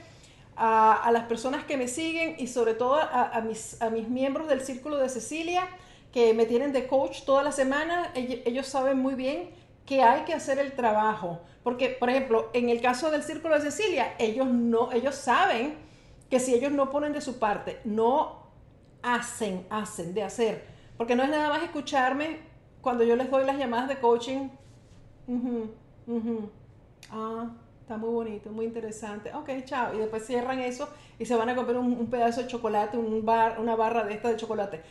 [0.54, 4.60] a, las personas que me siguen y sobre todo a, mis, a mis miembros del
[4.60, 5.68] Círculo de Cecilia
[6.12, 9.50] que me tienen de coach toda la semana, ellos saben muy bien
[9.86, 11.40] que hay que hacer el trabajo.
[11.62, 15.76] Porque, por ejemplo, en el caso del Círculo de Cecilia, ellos no, ellos saben
[16.28, 18.42] que si ellos no ponen de su parte, no
[19.02, 20.64] hacen, hacen, de hacer.
[20.96, 22.38] Porque no es nada más escucharme
[22.80, 24.48] cuando yo les doy las llamadas de coaching,
[25.26, 25.70] ujú,
[26.06, 26.50] ujú,
[27.10, 27.50] ah,
[27.80, 30.88] está muy bonito, muy interesante, ok, chao, y después cierran eso
[31.18, 34.14] y se van a comer un, un pedazo de chocolate, un bar, una barra de
[34.14, 34.82] esta de chocolate.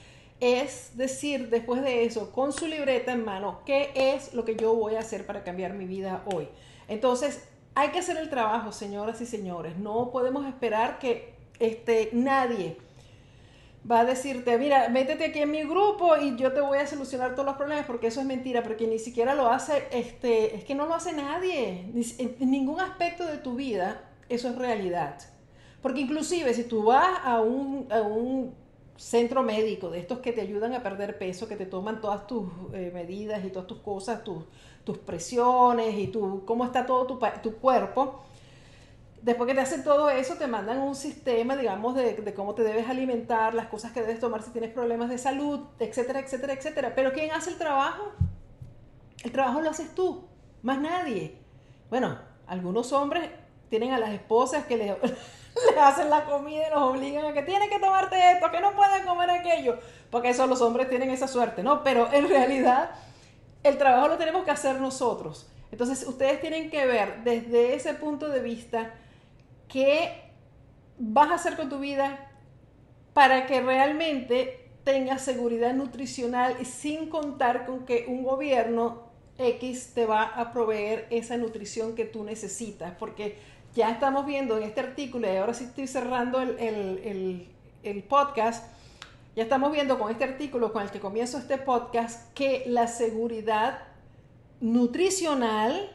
[0.42, 4.74] Es decir, después de eso, con su libreta en mano, ¿qué es lo que yo
[4.74, 6.50] voy a hacer para cambiar mi vida hoy?
[6.88, 9.78] Entonces, hay que hacer el trabajo, señoras y señores.
[9.78, 12.76] No podemos esperar que este, nadie
[13.90, 17.34] va a decirte, mira, métete aquí en mi grupo y yo te voy a solucionar
[17.34, 20.74] todos los problemas, porque eso es mentira, porque ni siquiera lo hace, este, es que
[20.74, 21.86] no lo hace nadie.
[22.18, 25.20] En ningún aspecto de tu vida eso es realidad.
[25.84, 28.56] Porque inclusive si tú vas a un, a un
[29.02, 32.46] centro médico, de estos que te ayudan a perder peso, que te toman todas tus
[32.74, 34.44] eh, medidas y todas tus cosas, tus,
[34.84, 38.22] tus presiones y tu, cómo está todo tu, tu cuerpo,
[39.24, 42.62] después que te hacen todo eso, te mandan un sistema, digamos, de, de, cómo te
[42.62, 46.94] debes alimentar, las cosas que debes tomar si tienes problemas de salud, etcétera, etcétera, etcétera.
[46.94, 48.12] Pero ¿quién hace el trabajo?
[49.24, 50.26] El trabajo lo haces tú,
[50.62, 51.40] más nadie.
[51.90, 53.32] Bueno, algunos hombres
[53.70, 54.96] tienen a las esposas que les,
[55.70, 58.74] les hacen la comida y los obligan a que tienen que tomarte esto, que no
[58.74, 59.80] pueden comer aquello,
[60.10, 61.84] porque eso los hombres tienen esa suerte, ¿no?
[61.84, 62.92] Pero en realidad
[63.64, 65.50] el trabajo lo tenemos que hacer nosotros.
[65.72, 68.94] Entonces ustedes tienen que ver desde ese punto de vista
[69.68, 70.32] qué
[70.98, 72.32] vas a hacer con tu vida
[73.14, 80.06] para que realmente tengas seguridad nutricional y sin contar con que un gobierno X te
[80.06, 83.38] va a proveer esa nutrición que tú necesitas, porque
[83.76, 87.48] ya estamos viendo en este artículo, y ahora sí estoy cerrando el, el,
[87.84, 88.66] el, podcast,
[89.36, 93.80] ya estamos viendo con este artículo con el que comienzo este podcast que la seguridad
[94.60, 95.90] nutricional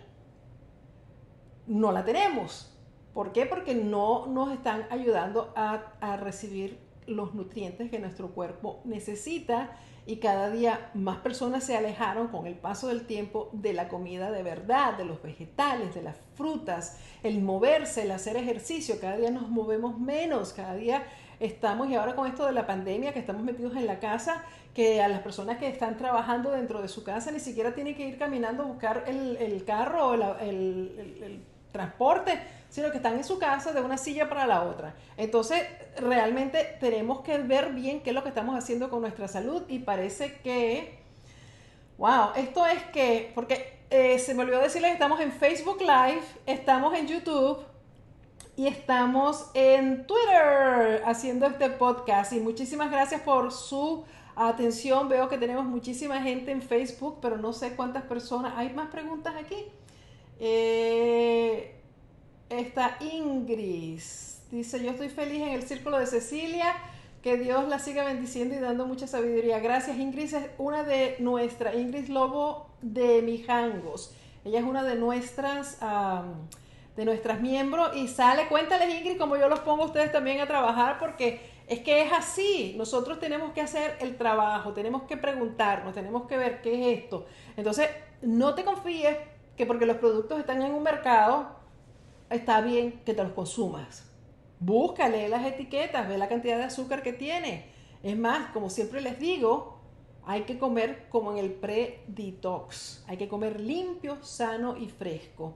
[1.67, 2.73] no la tenemos.
[3.13, 3.47] ¿Por qué?
[3.47, 10.17] Porque no nos están ayudando a, a recibir los nutrientes que nuestro cuerpo necesita y
[10.17, 14.45] cada día más personas se alejaron con el paso del tiempo de la comida de
[14.45, 19.01] verdad, de los vegetales, de las frutas, el moverse, el hacer ejercicio.
[19.01, 21.03] Cada día nos movemos menos, cada día
[21.41, 24.45] estamos, y ahora con esto de la pandemia, que estamos metidos en la casa,
[24.75, 28.07] que a las personas que están trabajando dentro de su casa ni siquiera tienen que
[28.07, 31.41] ir caminando a buscar el, el carro o el, el, el
[31.73, 32.39] transporte,
[32.69, 34.95] sino que están en su casa de una silla para la otra.
[35.17, 35.63] Entonces,
[35.99, 39.81] realmente tenemos que ver bien qué es lo que estamos haciendo con nuestra salud y
[39.81, 40.99] parece que,
[41.99, 46.95] wow, esto es que, porque eh, se me olvidó decirles, estamos en Facebook Live, estamos
[46.95, 47.65] en YouTube
[48.57, 52.33] y estamos en Twitter haciendo este podcast.
[52.33, 54.05] Y muchísimas gracias por su
[54.35, 55.09] atención.
[55.09, 58.55] Veo que tenemos muchísima gente en Facebook, pero no sé cuántas personas.
[58.57, 59.67] ¿Hay más preguntas aquí?
[60.41, 61.81] Eh,
[62.51, 64.01] está Ingrid.
[64.51, 66.75] Dice, yo estoy feliz en el círculo de Cecilia.
[67.23, 69.59] Que Dios la siga bendiciendo y dando mucha sabiduría.
[69.59, 70.33] Gracias, Ingrid.
[70.33, 74.15] Es una de nuestras, Ingrid Lobo de Mijangos.
[74.45, 75.81] Ella es una de nuestras,
[76.95, 77.97] de nuestras miembros.
[77.97, 81.81] Y sale, cuéntales, Ingrid, como yo los pongo a ustedes también a trabajar, porque es
[81.81, 82.75] que es así.
[82.79, 87.27] Nosotros tenemos que hacer el trabajo, tenemos que preguntarnos, tenemos que ver qué es esto.
[87.57, 87.89] Entonces,
[88.23, 89.17] no te confíes
[89.57, 91.56] que porque los productos están en un mercado,
[92.31, 94.11] está bien que te los consumas.
[94.59, 97.67] Búscale las etiquetas, ve la cantidad de azúcar que tiene.
[98.03, 99.81] Es más, como siempre les digo,
[100.25, 103.05] hay que comer como en el pre-detox.
[103.07, 105.55] Hay que comer limpio, sano y fresco.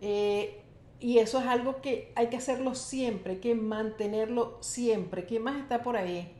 [0.00, 0.62] Eh,
[0.98, 5.24] y eso es algo que hay que hacerlo siempre, hay que mantenerlo siempre.
[5.24, 6.36] ¿Quién más está por ahí?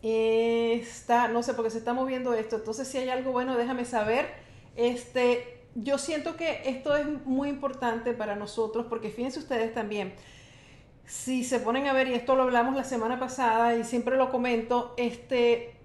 [0.00, 2.56] está, no sé, porque se está moviendo esto.
[2.56, 4.26] Entonces, si hay algo bueno, déjame saber.
[4.76, 10.14] Este, yo siento que esto es muy importante para nosotros porque fíjense ustedes también,
[11.04, 14.30] si se ponen a ver, y esto lo hablamos la semana pasada y siempre lo
[14.30, 15.78] comento, este,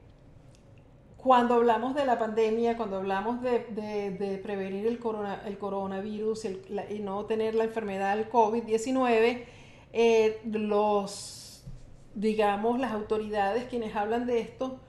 [1.17, 7.25] cuando hablamos de la pandemia, cuando hablamos de, prevenir el, corona, el coronavirus y, no
[7.25, 9.45] tener la enfermedad del COVID-19,
[9.93, 11.63] eh, los,
[12.15, 14.79] digamos, las autoridades quienes hablan de esto,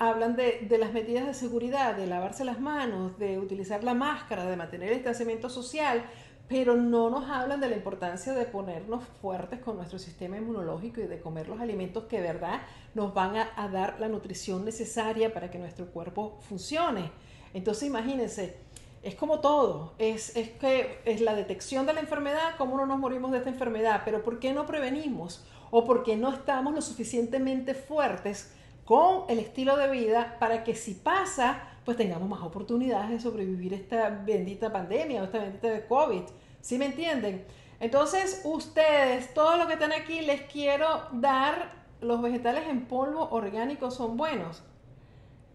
[0.00, 4.56] hablan de, las medidas de seguridad, de lavarse las manos, de utilizar la máscara, de
[4.56, 6.02] mantener el distanciamiento social,
[6.48, 11.06] pero no nos hablan de la importancia de ponernos fuertes con nuestro sistema inmunológico y
[11.06, 12.62] de comer los alimentos que de verdad
[12.94, 17.12] nos van a, dar la nutrición necesaria para que nuestro cuerpo funcione.
[17.52, 18.56] Entonces imagínense,
[19.02, 22.98] es como todo, es, es que es la detección de la enfermedad, cómo no nos
[22.98, 25.44] morimos de esta enfermedad, pero ¿por qué no prevenimos?
[25.70, 28.54] ¿O por qué no estamos lo suficientemente fuertes?
[28.84, 33.74] Con el estilo de vida para que si pasa, pues tengamos más oportunidades de sobrevivir
[33.74, 36.22] esta bendita pandemia o esta bendita de COVID.
[36.60, 37.44] ¿Sí me entienden?
[37.80, 43.94] Entonces, ustedes, todo lo que están aquí, les quiero dar, los vegetales en polvo orgánicos
[43.94, 44.62] son buenos.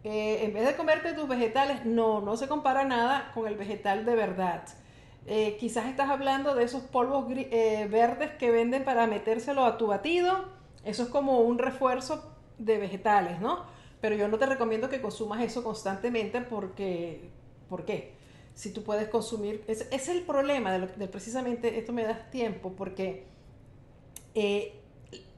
[0.03, 4.05] Eh, en vez de comerte tus vegetales, no, no se compara nada con el vegetal
[4.05, 4.63] de verdad.
[5.27, 9.87] Eh, quizás estás hablando de esos polvos eh, verdes que venden para metérselo a tu
[9.87, 10.45] batido.
[10.83, 13.65] Eso es como un refuerzo de vegetales, ¿no?
[14.01, 17.29] Pero yo no te recomiendo que consumas eso constantemente porque,
[17.69, 18.13] ¿por qué?
[18.53, 23.25] Si tú puedes consumir, es, es el problema de, precisamente esto me das tiempo porque
[24.33, 24.79] eh,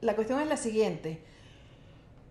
[0.00, 1.22] la cuestión es la siguiente.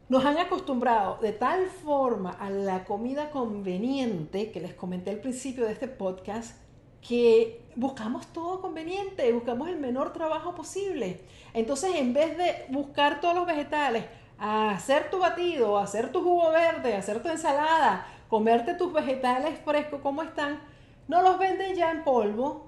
[0.09, 5.65] Nos han acostumbrado de tal forma a la comida conveniente que les comenté al principio
[5.65, 6.57] de este podcast
[7.05, 11.21] que buscamos todo conveniente, buscamos el menor trabajo posible.
[11.53, 14.05] Entonces, en vez de buscar todos los vegetales,
[14.39, 20.21] hacer tu batido, hacer tu jugo verde, hacer tu ensalada, comerte tus vegetales frescos como
[20.21, 20.59] están,
[21.07, 22.67] no los venden ya en polvo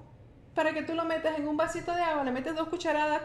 [0.54, 3.22] para que tú lo metas en un vasito de agua, le metes dos cucharadas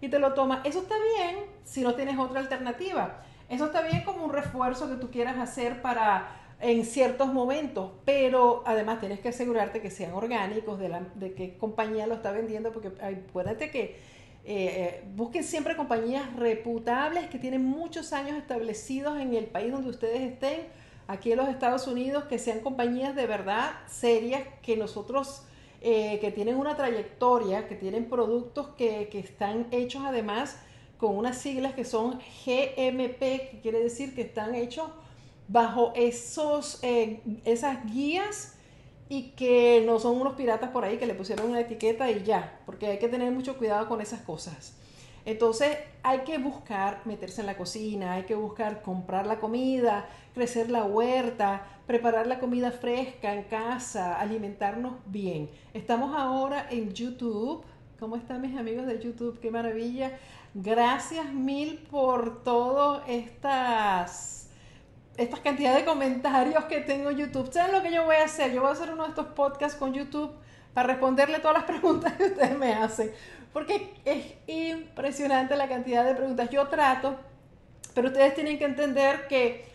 [0.00, 0.60] y te lo tomas.
[0.64, 3.22] Eso está bien si no tienes otra alternativa.
[3.48, 8.62] Eso está bien como un refuerzo que tú quieras hacer para en ciertos momentos, pero
[8.66, 12.70] además tienes que asegurarte que sean orgánicos, de, la, de qué compañía lo está vendiendo,
[12.70, 13.98] porque acuérdate que
[14.44, 19.90] eh, eh, busquen siempre compañías reputables que tienen muchos años establecidos en el país donde
[19.90, 20.66] ustedes estén,
[21.08, 25.42] aquí en los Estados Unidos, que sean compañías de verdad serias, que nosotros,
[25.82, 30.56] eh, que tienen una trayectoria, que tienen productos que, que están hechos además
[30.96, 34.88] con unas siglas que son GMP, que quiere decir que están hechos
[35.48, 36.80] bajo esos,
[37.44, 38.54] esas guías
[39.10, 42.60] y que no son unos piratas por ahí que le pusieron una etiqueta y ya,
[42.64, 44.76] porque hay que tener mucho cuidado con esas cosas.
[45.24, 50.70] Entonces hay que buscar meterse en la cocina, hay que buscar comprar la comida, crecer
[50.70, 55.50] la huerta, preparar la comida fresca en casa, alimentarnos bien.
[55.74, 57.64] Estamos ahora en YouTube.
[57.98, 59.40] ¿Cómo están mis amigos de YouTube?
[59.40, 60.16] Qué maravilla.
[60.54, 64.49] Gracias mil por todas estas
[65.20, 67.52] esta cantidad de comentarios que tengo en YouTube.
[67.52, 68.52] ¿Saben lo que yo voy a hacer?
[68.52, 70.32] Yo voy a hacer uno de estos podcasts con YouTube
[70.72, 73.12] para responderle todas las preguntas que ustedes me hacen.
[73.52, 76.48] Porque es impresionante la cantidad de preguntas.
[76.48, 77.16] Yo trato,
[77.94, 79.68] pero ustedes tienen que entender que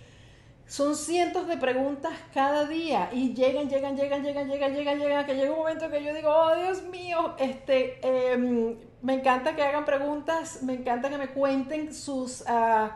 [0.66, 5.36] son cientos de preguntas cada día y llegan, llegan, llegan, llegan, llegan, llegan, llegan, que
[5.36, 9.86] llega un momento que yo digo, oh Dios mío, este, eh, me encanta que hagan
[9.86, 12.90] preguntas, me encanta que me cuenten sus, uh,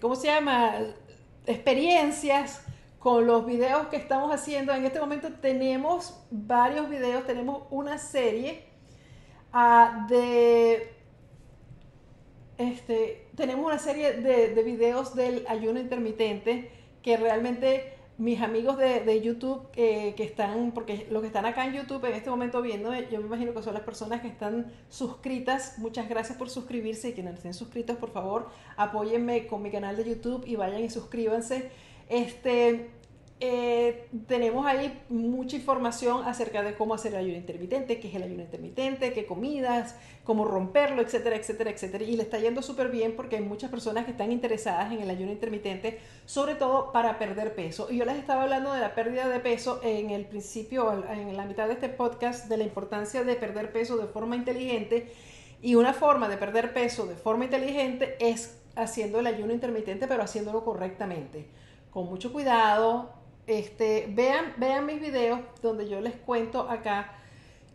[0.00, 0.72] ¿cómo se llama?
[1.48, 2.62] Experiencias
[2.98, 4.72] con los videos que estamos haciendo.
[4.74, 8.64] En este momento tenemos varios videos, tenemos una serie
[9.54, 10.92] uh, de...
[12.58, 16.72] Este, tenemos una serie de, de, videos del ayuno intermitente
[17.02, 21.64] que realmente mis amigos de, de YouTube eh, que están, porque los que están acá
[21.64, 24.72] en YouTube en este momento viendo, yo me imagino que son las personas que están
[24.88, 25.78] suscritas.
[25.78, 30.04] Muchas gracias por suscribirse y quienes estén suscritos, por favor, apóyenme con mi canal de
[30.04, 31.70] YouTube y vayan y suscríbanse.
[32.08, 32.90] Este,
[33.40, 38.24] eh, tenemos ahí mucha información acerca de cómo hacer el ayuno intermitente, qué es el
[38.24, 42.04] ayuno intermitente, qué comidas, cómo romperlo, etcétera, etcétera, etcétera.
[42.04, 45.10] Y le está yendo súper bien porque hay muchas personas que están interesadas en el
[45.10, 47.88] ayuno intermitente, sobre todo para perder peso.
[47.90, 51.44] Y yo les estaba hablando de la pérdida de peso en el principio, en la
[51.44, 55.12] mitad de este podcast, de la importancia de perder peso de forma inteligente.
[55.62, 60.22] Y una forma de perder peso de forma inteligente es haciendo el ayuno intermitente, pero
[60.22, 61.46] haciéndolo correctamente,
[61.90, 63.17] con mucho cuidado,
[63.48, 67.14] este, vean, vean mis videos donde yo les cuento acá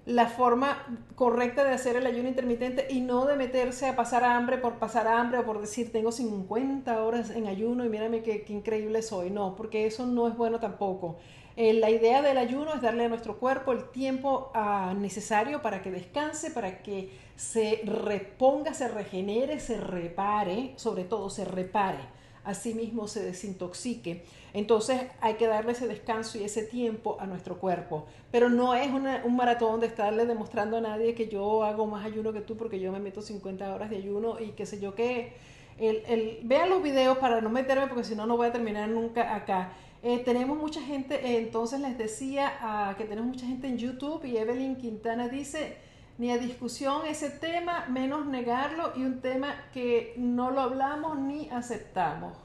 [0.05, 4.57] la forma correcta de hacer el ayuno intermitente y no de meterse a pasar hambre
[4.57, 9.01] por pasar hambre o por decir tengo 50 horas en ayuno y mírame qué, increíble
[9.01, 9.29] soy.
[9.29, 11.17] No, porque eso no es bueno tampoco.
[11.55, 15.81] Eh, la idea del ayuno es darle a nuestro cuerpo el tiempo uh, necesario para
[15.81, 21.99] que descanse, para que se reponga, se regenere, se repare, sobre todo se repare,
[22.43, 24.23] asimismo se desintoxique.
[24.53, 28.05] Entonces hay que darle ese descanso y ese tiempo a nuestro cuerpo.
[28.31, 32.33] Pero no es un maratón de estarle demostrando a nadie que yo hago más ayuno
[32.33, 35.33] que tú porque yo me meto 50 horas de ayuno y qué sé yo qué.
[35.79, 38.87] El, el, vean los videos para no meterme porque si no, no voy a terminar
[38.89, 39.73] nunca acá.
[40.05, 42.51] Eh, tenemos mucha gente, eh, entonces les decía
[42.91, 45.77] uh, que tenemos mucha gente en YouTube y Evelyn Quintana dice,
[46.17, 51.49] ni a discusión ese tema, menos negarlo y un tema que no lo hablamos ni
[51.49, 52.37] aceptamos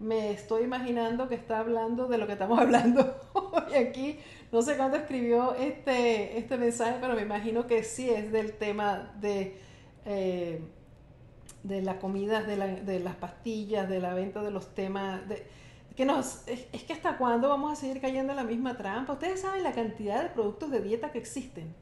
[0.00, 4.18] me estoy imaginando que está hablando de lo que estamos hablando hoy aquí.
[4.50, 9.12] No sé cuándo escribió este, este mensaje, pero me imagino que sí es del tema
[9.20, 9.56] de,
[10.06, 10.60] eh,
[11.62, 15.28] de la comida, de, la, de, las pastillas, de la venta de los temas.
[15.28, 15.46] De,
[15.94, 19.12] que nos, es, es, que hasta cuándo vamos a seguir cayendo en la misma trampa.
[19.12, 21.74] Ustedes saben la cantidad de productos de dieta que existen.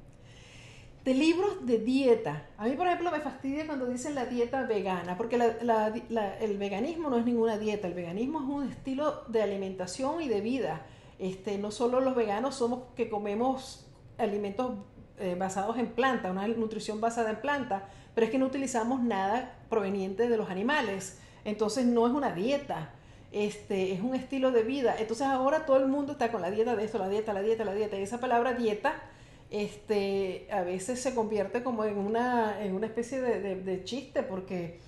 [1.08, 2.42] Este, libros de dieta.
[2.58, 7.16] A mí, por ejemplo, me fastidia cuando dicen la dieta vegana, porque el veganismo no
[7.16, 10.82] es ninguna dieta, el veganismo es un estilo de alimentación y de vida.
[11.18, 13.86] Este, no solo los veganos somos que comemos
[14.18, 14.72] alimentos
[15.18, 19.56] eh, basados en planta, una nutrición basada en planta, pero es que no utilizamos nada
[19.70, 21.20] proveniente de los animales.
[21.44, 22.92] Entonces no es una dieta,
[23.32, 24.94] este, es un estilo de vida.
[24.98, 27.64] Entonces ahora todo el mundo está con la dieta de esto, la dieta, la dieta,
[27.64, 27.98] la dieta.
[27.98, 28.94] Y esa palabra dieta
[29.50, 34.78] este, a veces se convierte como en una, en una especie de, chiste porque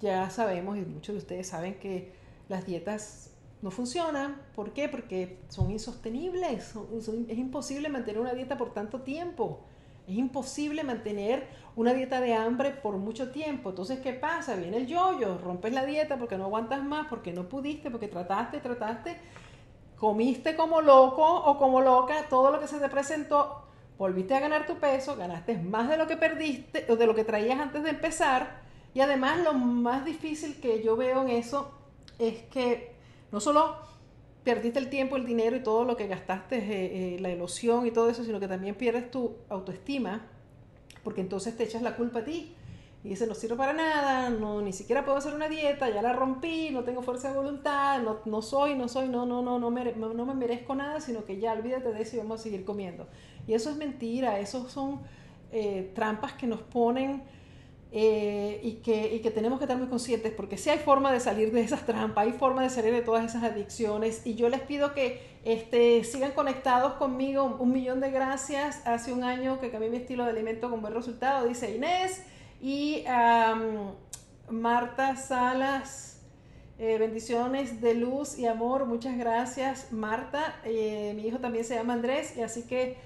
[0.00, 2.12] ya sabemos y muchos de ustedes saben que
[2.48, 3.30] las dietas
[3.62, 4.40] no funcionan.
[4.54, 4.88] ¿Por qué?
[4.88, 6.74] Porque son insostenibles.
[7.28, 9.60] es imposible mantener una dieta por tanto tiempo.
[10.06, 11.46] Es imposible mantener
[11.76, 13.70] una dieta de hambre por mucho tiempo.
[13.70, 14.56] Entonces, ¿qué pasa?
[14.56, 18.58] Viene el yoyo, rompes la dieta porque no aguantas más, porque no pudiste, porque trataste,
[18.60, 19.18] trataste,
[19.96, 23.67] comiste como loco o como loca todo lo que se te presentó,
[23.98, 27.24] volviste a ganar tu peso, ganaste más de lo que perdiste o de lo que
[27.24, 28.62] traías antes de empezar.
[28.94, 31.72] Y además lo más difícil que yo veo en eso
[32.18, 32.92] es que
[33.32, 33.76] no solo
[34.44, 37.90] perdiste el tiempo, el dinero y todo lo que gastaste, eh, eh, la ilusión y
[37.90, 40.26] todo eso, sino que también pierdes tu autoestima,
[41.04, 42.54] porque entonces te echas la culpa a ti.
[43.04, 46.12] Y dices, no sirve para nada, no, ni siquiera puedo hacer una dieta, ya la
[46.12, 49.70] rompí, no tengo fuerza de voluntad, no, no soy, no soy, no, no, no, no,
[49.70, 52.64] me, no me merezco nada, sino que ya olvídate de eso y vamos a seguir
[52.64, 53.06] comiendo.
[53.46, 55.00] Y eso es mentira, esos son
[55.52, 57.22] eh, trampas que nos ponen
[57.92, 61.52] eh, y, que, que, tenemos que estar muy conscientes porque si hay forma de salir
[61.52, 64.92] de esas trampas, hay forma de salir de todas esas adicciones y yo les pido
[64.92, 67.56] que este, sigan conectados conmigo.
[67.58, 68.86] Un millón de gracias.
[68.86, 72.22] Hace un año que cambié mi estilo de alimento con buen resultado, dice Inés
[72.60, 73.04] y
[74.50, 76.20] Marta Salas.
[76.78, 78.86] Eh, bendiciones de luz y amor.
[78.86, 80.60] Muchas gracias, Marta.
[80.64, 82.96] Eh, mi hijo también se llama Andrés y así que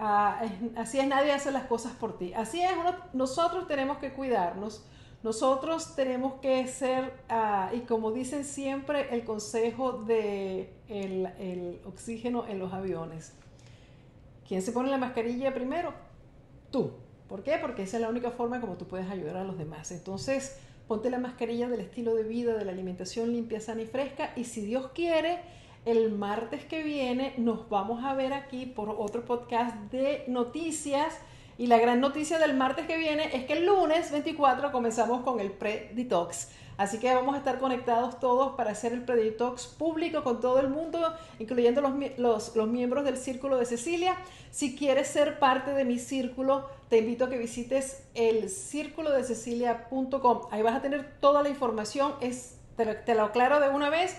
[0.00, 0.40] Ah,
[0.76, 2.32] así es, nadie hace las cosas por ti.
[2.32, 2.70] Así es,
[3.12, 4.84] nosotros tenemos que cuidarnos,
[5.24, 12.60] nosotros tenemos que ser, ah, y como dicen siempre, el consejo de el, oxígeno en
[12.60, 13.34] los aviones.
[14.46, 15.92] ¿Quién se pone la mascarilla primero?
[16.70, 16.92] Tú.
[17.28, 17.58] ¿Por qué?
[17.60, 19.92] Porque esa es la única forma como tú puedes ayudar a los demás.
[19.92, 24.32] Entonces, ponte la mascarilla del estilo de vida, de la alimentación limpia, sana y fresca,
[24.34, 25.40] y si Dios quiere,
[25.84, 31.18] el martes que viene nos vamos a ver aquí por otro podcast de noticias.
[31.58, 35.40] Y la gran noticia del martes que viene es que el lunes 24 comenzamos con
[35.40, 36.50] el pre-detox.
[36.78, 40.68] Así que vamos a estar conectados todos para hacer el pre-detox público con todo el
[40.68, 41.82] mundo, incluyendo
[42.16, 44.16] los, los, miembros del Círculo de Cecilia.
[44.50, 49.24] Si quieres ser parte de mi círculo, te invito a que visites el círculo de
[49.24, 50.48] cecilia.com.
[50.50, 52.14] Ahí vas a tener toda la información.
[52.22, 54.16] Es, te lo aclaro de una vez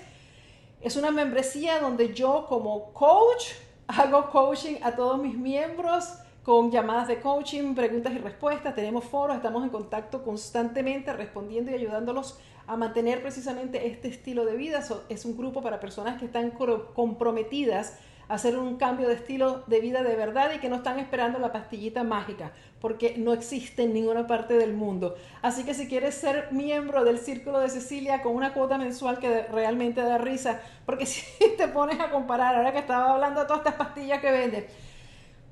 [0.81, 3.51] es una membresía donde yo como coach
[3.87, 6.05] hago coaching a todos mis miembros
[6.43, 11.75] con llamadas de coaching, preguntas y respuestas, tenemos foros, estamos en contacto constantemente respondiendo y
[11.75, 14.83] ayudándolos a mantener precisamente este estilo de vida.
[15.09, 20.03] es un grupo para personas que están comprometidas hacer un cambio de estilo de vida
[20.03, 24.27] de verdad y que no están esperando la pastillita mágica, porque no existe en ninguna
[24.27, 25.15] parte del mundo.
[25.41, 29.43] Así que si quieres ser miembro del Círculo de Cecilia con una cuota mensual que
[29.51, 31.23] realmente da risa, porque si
[31.57, 34.67] te pones a comparar, ahora que estaba hablando de todas estas pastillas que venden,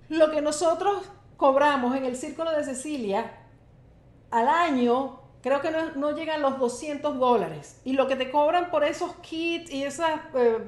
[0.09, 1.03] lo que nosotros
[1.37, 3.31] cobramos en el Círculo de Cecilia
[4.31, 7.79] al año creo que no, no llegan los 200 dólares.
[7.85, 10.59] Y lo que te cobran por esos kits y esas eh,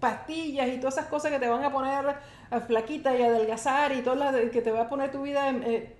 [0.00, 2.16] pastillas y todas esas cosas que te van a poner
[2.50, 5.94] eh, flaquita y adelgazar y todo lo que te va a poner tu vida eh,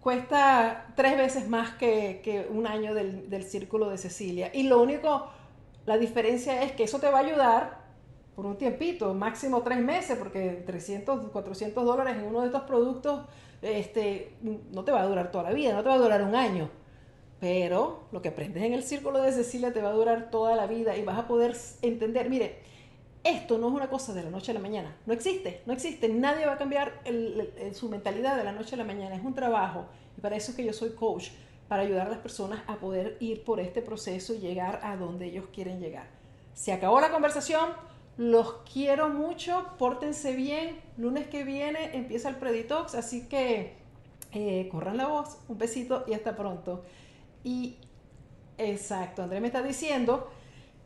[0.00, 4.50] cuesta tres veces más que, un año del, círculo de Cecilia.
[4.52, 5.28] Y lo único,
[5.86, 7.87] la diferencia es que eso te va a ayudar
[8.38, 13.22] por un tiempito, máximo tres meses, porque 300, 400 dólares en uno de estos productos
[13.62, 14.36] este,
[14.70, 16.70] no te va a durar toda la vida, no te va a durar un año.
[17.40, 20.68] Pero lo que aprendes en el círculo de Cecilia te va a durar toda la
[20.68, 22.60] vida y vas a poder entender, mire,
[23.24, 24.96] esto no es una cosa de la noche a la mañana.
[25.04, 26.08] No existe, no existe.
[26.08, 27.02] Nadie va a cambiar
[27.72, 29.16] su mentalidad de la noche a la mañana.
[29.16, 29.86] Es un trabajo.
[30.16, 31.30] Y para eso es que yo soy coach,
[31.66, 35.26] para ayudar a las personas a poder ir por este proceso y llegar a donde
[35.26, 36.06] ellos quieren llegar.
[36.54, 37.97] Se acabó la conversación.
[38.18, 39.64] Los quiero mucho.
[39.78, 40.78] Pórtense bien.
[40.98, 42.94] Lunes que viene empieza el Preditox.
[42.94, 43.72] Así que
[44.32, 45.38] eh, corran la voz.
[45.48, 46.84] Un besito y hasta pronto.
[47.44, 47.76] Y
[48.58, 50.28] exacto, Andrés me está diciendo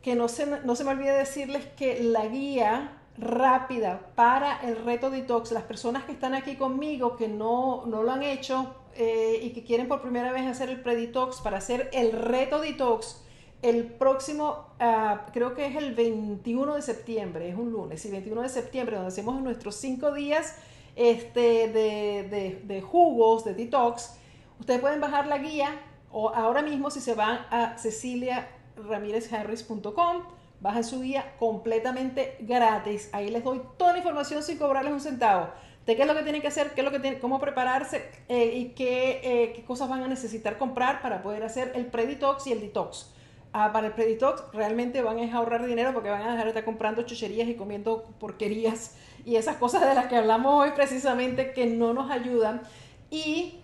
[0.01, 5.09] que no se, no se me olvide decirles que la guía rápida para el reto
[5.09, 9.51] detox, las personas que están aquí conmigo que no, no lo han hecho eh, y
[9.51, 13.22] que quieren por primera vez hacer el pre-detox para hacer el reto detox,
[13.63, 18.41] el próximo, ah, creo que es el 21 de septiembre, es un lunes, y 21
[18.41, 20.57] de septiembre, donde hacemos nuestros cinco días
[20.95, 24.17] este, de, de, jugos, de detox,
[24.59, 25.79] ustedes pueden bajar la guía
[26.11, 30.23] o ahora mismo si se van a ceciliaramirezharris.com,
[30.59, 33.09] bajan su guía completamente gratis.
[33.11, 35.47] Ahí les doy toda la información sin cobrarles un centavo
[35.85, 38.09] de qué es lo que tienen que hacer, qué es lo que tienen, cómo prepararse
[38.29, 42.47] eh, y qué, eh, qué, cosas van a necesitar comprar para poder hacer el pre-detox
[42.47, 43.12] y el detox.
[43.55, 46.65] Ah, para el pre-detox realmente van a ahorrar dinero porque van a dejar de estar
[46.65, 48.95] comprando chucherías y comiendo porquerías
[49.25, 52.63] y esas cosas de las que hablamos hoy precisamente que no nos ayudan.
[53.11, 53.59] Y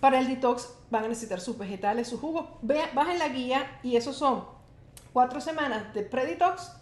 [0.00, 2.46] para el detox van a necesitar sus vegetales, sus jugos.
[2.62, 4.44] Bajen la guía y esos son
[5.12, 6.72] cuatro semanas de pre-detox,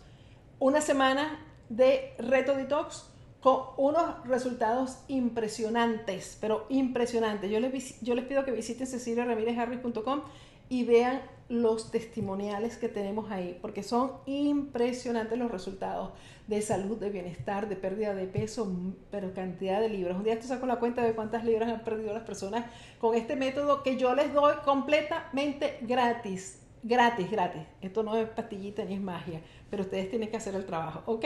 [0.61, 3.11] una semana de reto detox
[3.41, 7.51] con unos resultados impresionantes, pero impresionantes.
[7.51, 10.23] Yo les, yo les pido que visiten ceciliaramirezharris.com
[10.69, 16.13] y vean los testimoniales que tenemos ahí, porque son impresionantes los resultados
[16.47, 18.71] de salud, de bienestar, de pérdida de peso,
[19.11, 20.17] pero cantidad de libras.
[20.17, 22.67] Un día esto saco la cuenta de cuántas libras han perdido las personas
[22.99, 26.63] con este método que yo les doy completamente gratis.
[26.83, 27.63] Gratis, gratis.
[27.81, 29.41] Esto no es pastillita ni es magia,
[29.71, 31.25] pero ustedes tienen que hacer el trabajo, ¿ok?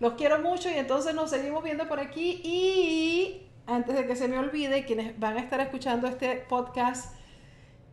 [0.00, 4.28] Los quiero mucho y entonces nos seguimos viendo por aquí y antes de que se
[4.28, 7.14] me olvide, quienes van a estar escuchando este podcast,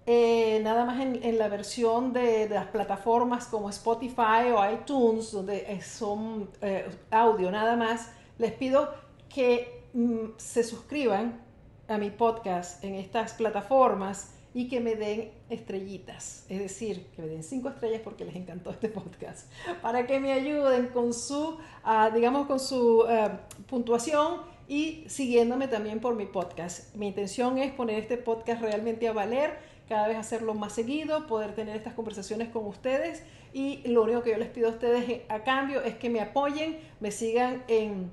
[0.06, 6.50] eh, nada más en, la versión de, las plataformas como Spotify o iTunes, donde son
[6.62, 8.94] eh, audio nada más, les pido
[9.30, 11.42] que mm, se suscriban
[11.88, 17.28] a mi podcast en estas plataformas y que me den estrellitas, es decir, que me
[17.28, 19.52] den cinco estrellas porque les encantó este podcast,
[19.82, 23.32] para que me ayuden con su, ah, digamos, con su eh,
[23.68, 26.96] puntuación y siguiéndome también por mi podcast.
[26.96, 31.54] Mi intención es poner este podcast realmente a valer cada vez hacerlo más seguido, poder
[31.56, 33.24] tener estas conversaciones con ustedes
[33.54, 36.80] y lo único que yo les pido a ustedes a cambio es que me apoyen,
[37.00, 38.12] me sigan en,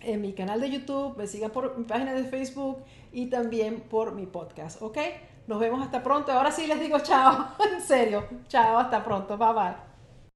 [0.00, 2.78] en mi canal de YouTube, me sigan por mi página de Facebook
[3.12, 4.98] y también por mi podcast, ¿ok?
[5.46, 6.32] Nos vemos hasta pronto.
[6.32, 9.95] Ahora sí les digo chao, en serio, chao, hasta pronto, bye bye.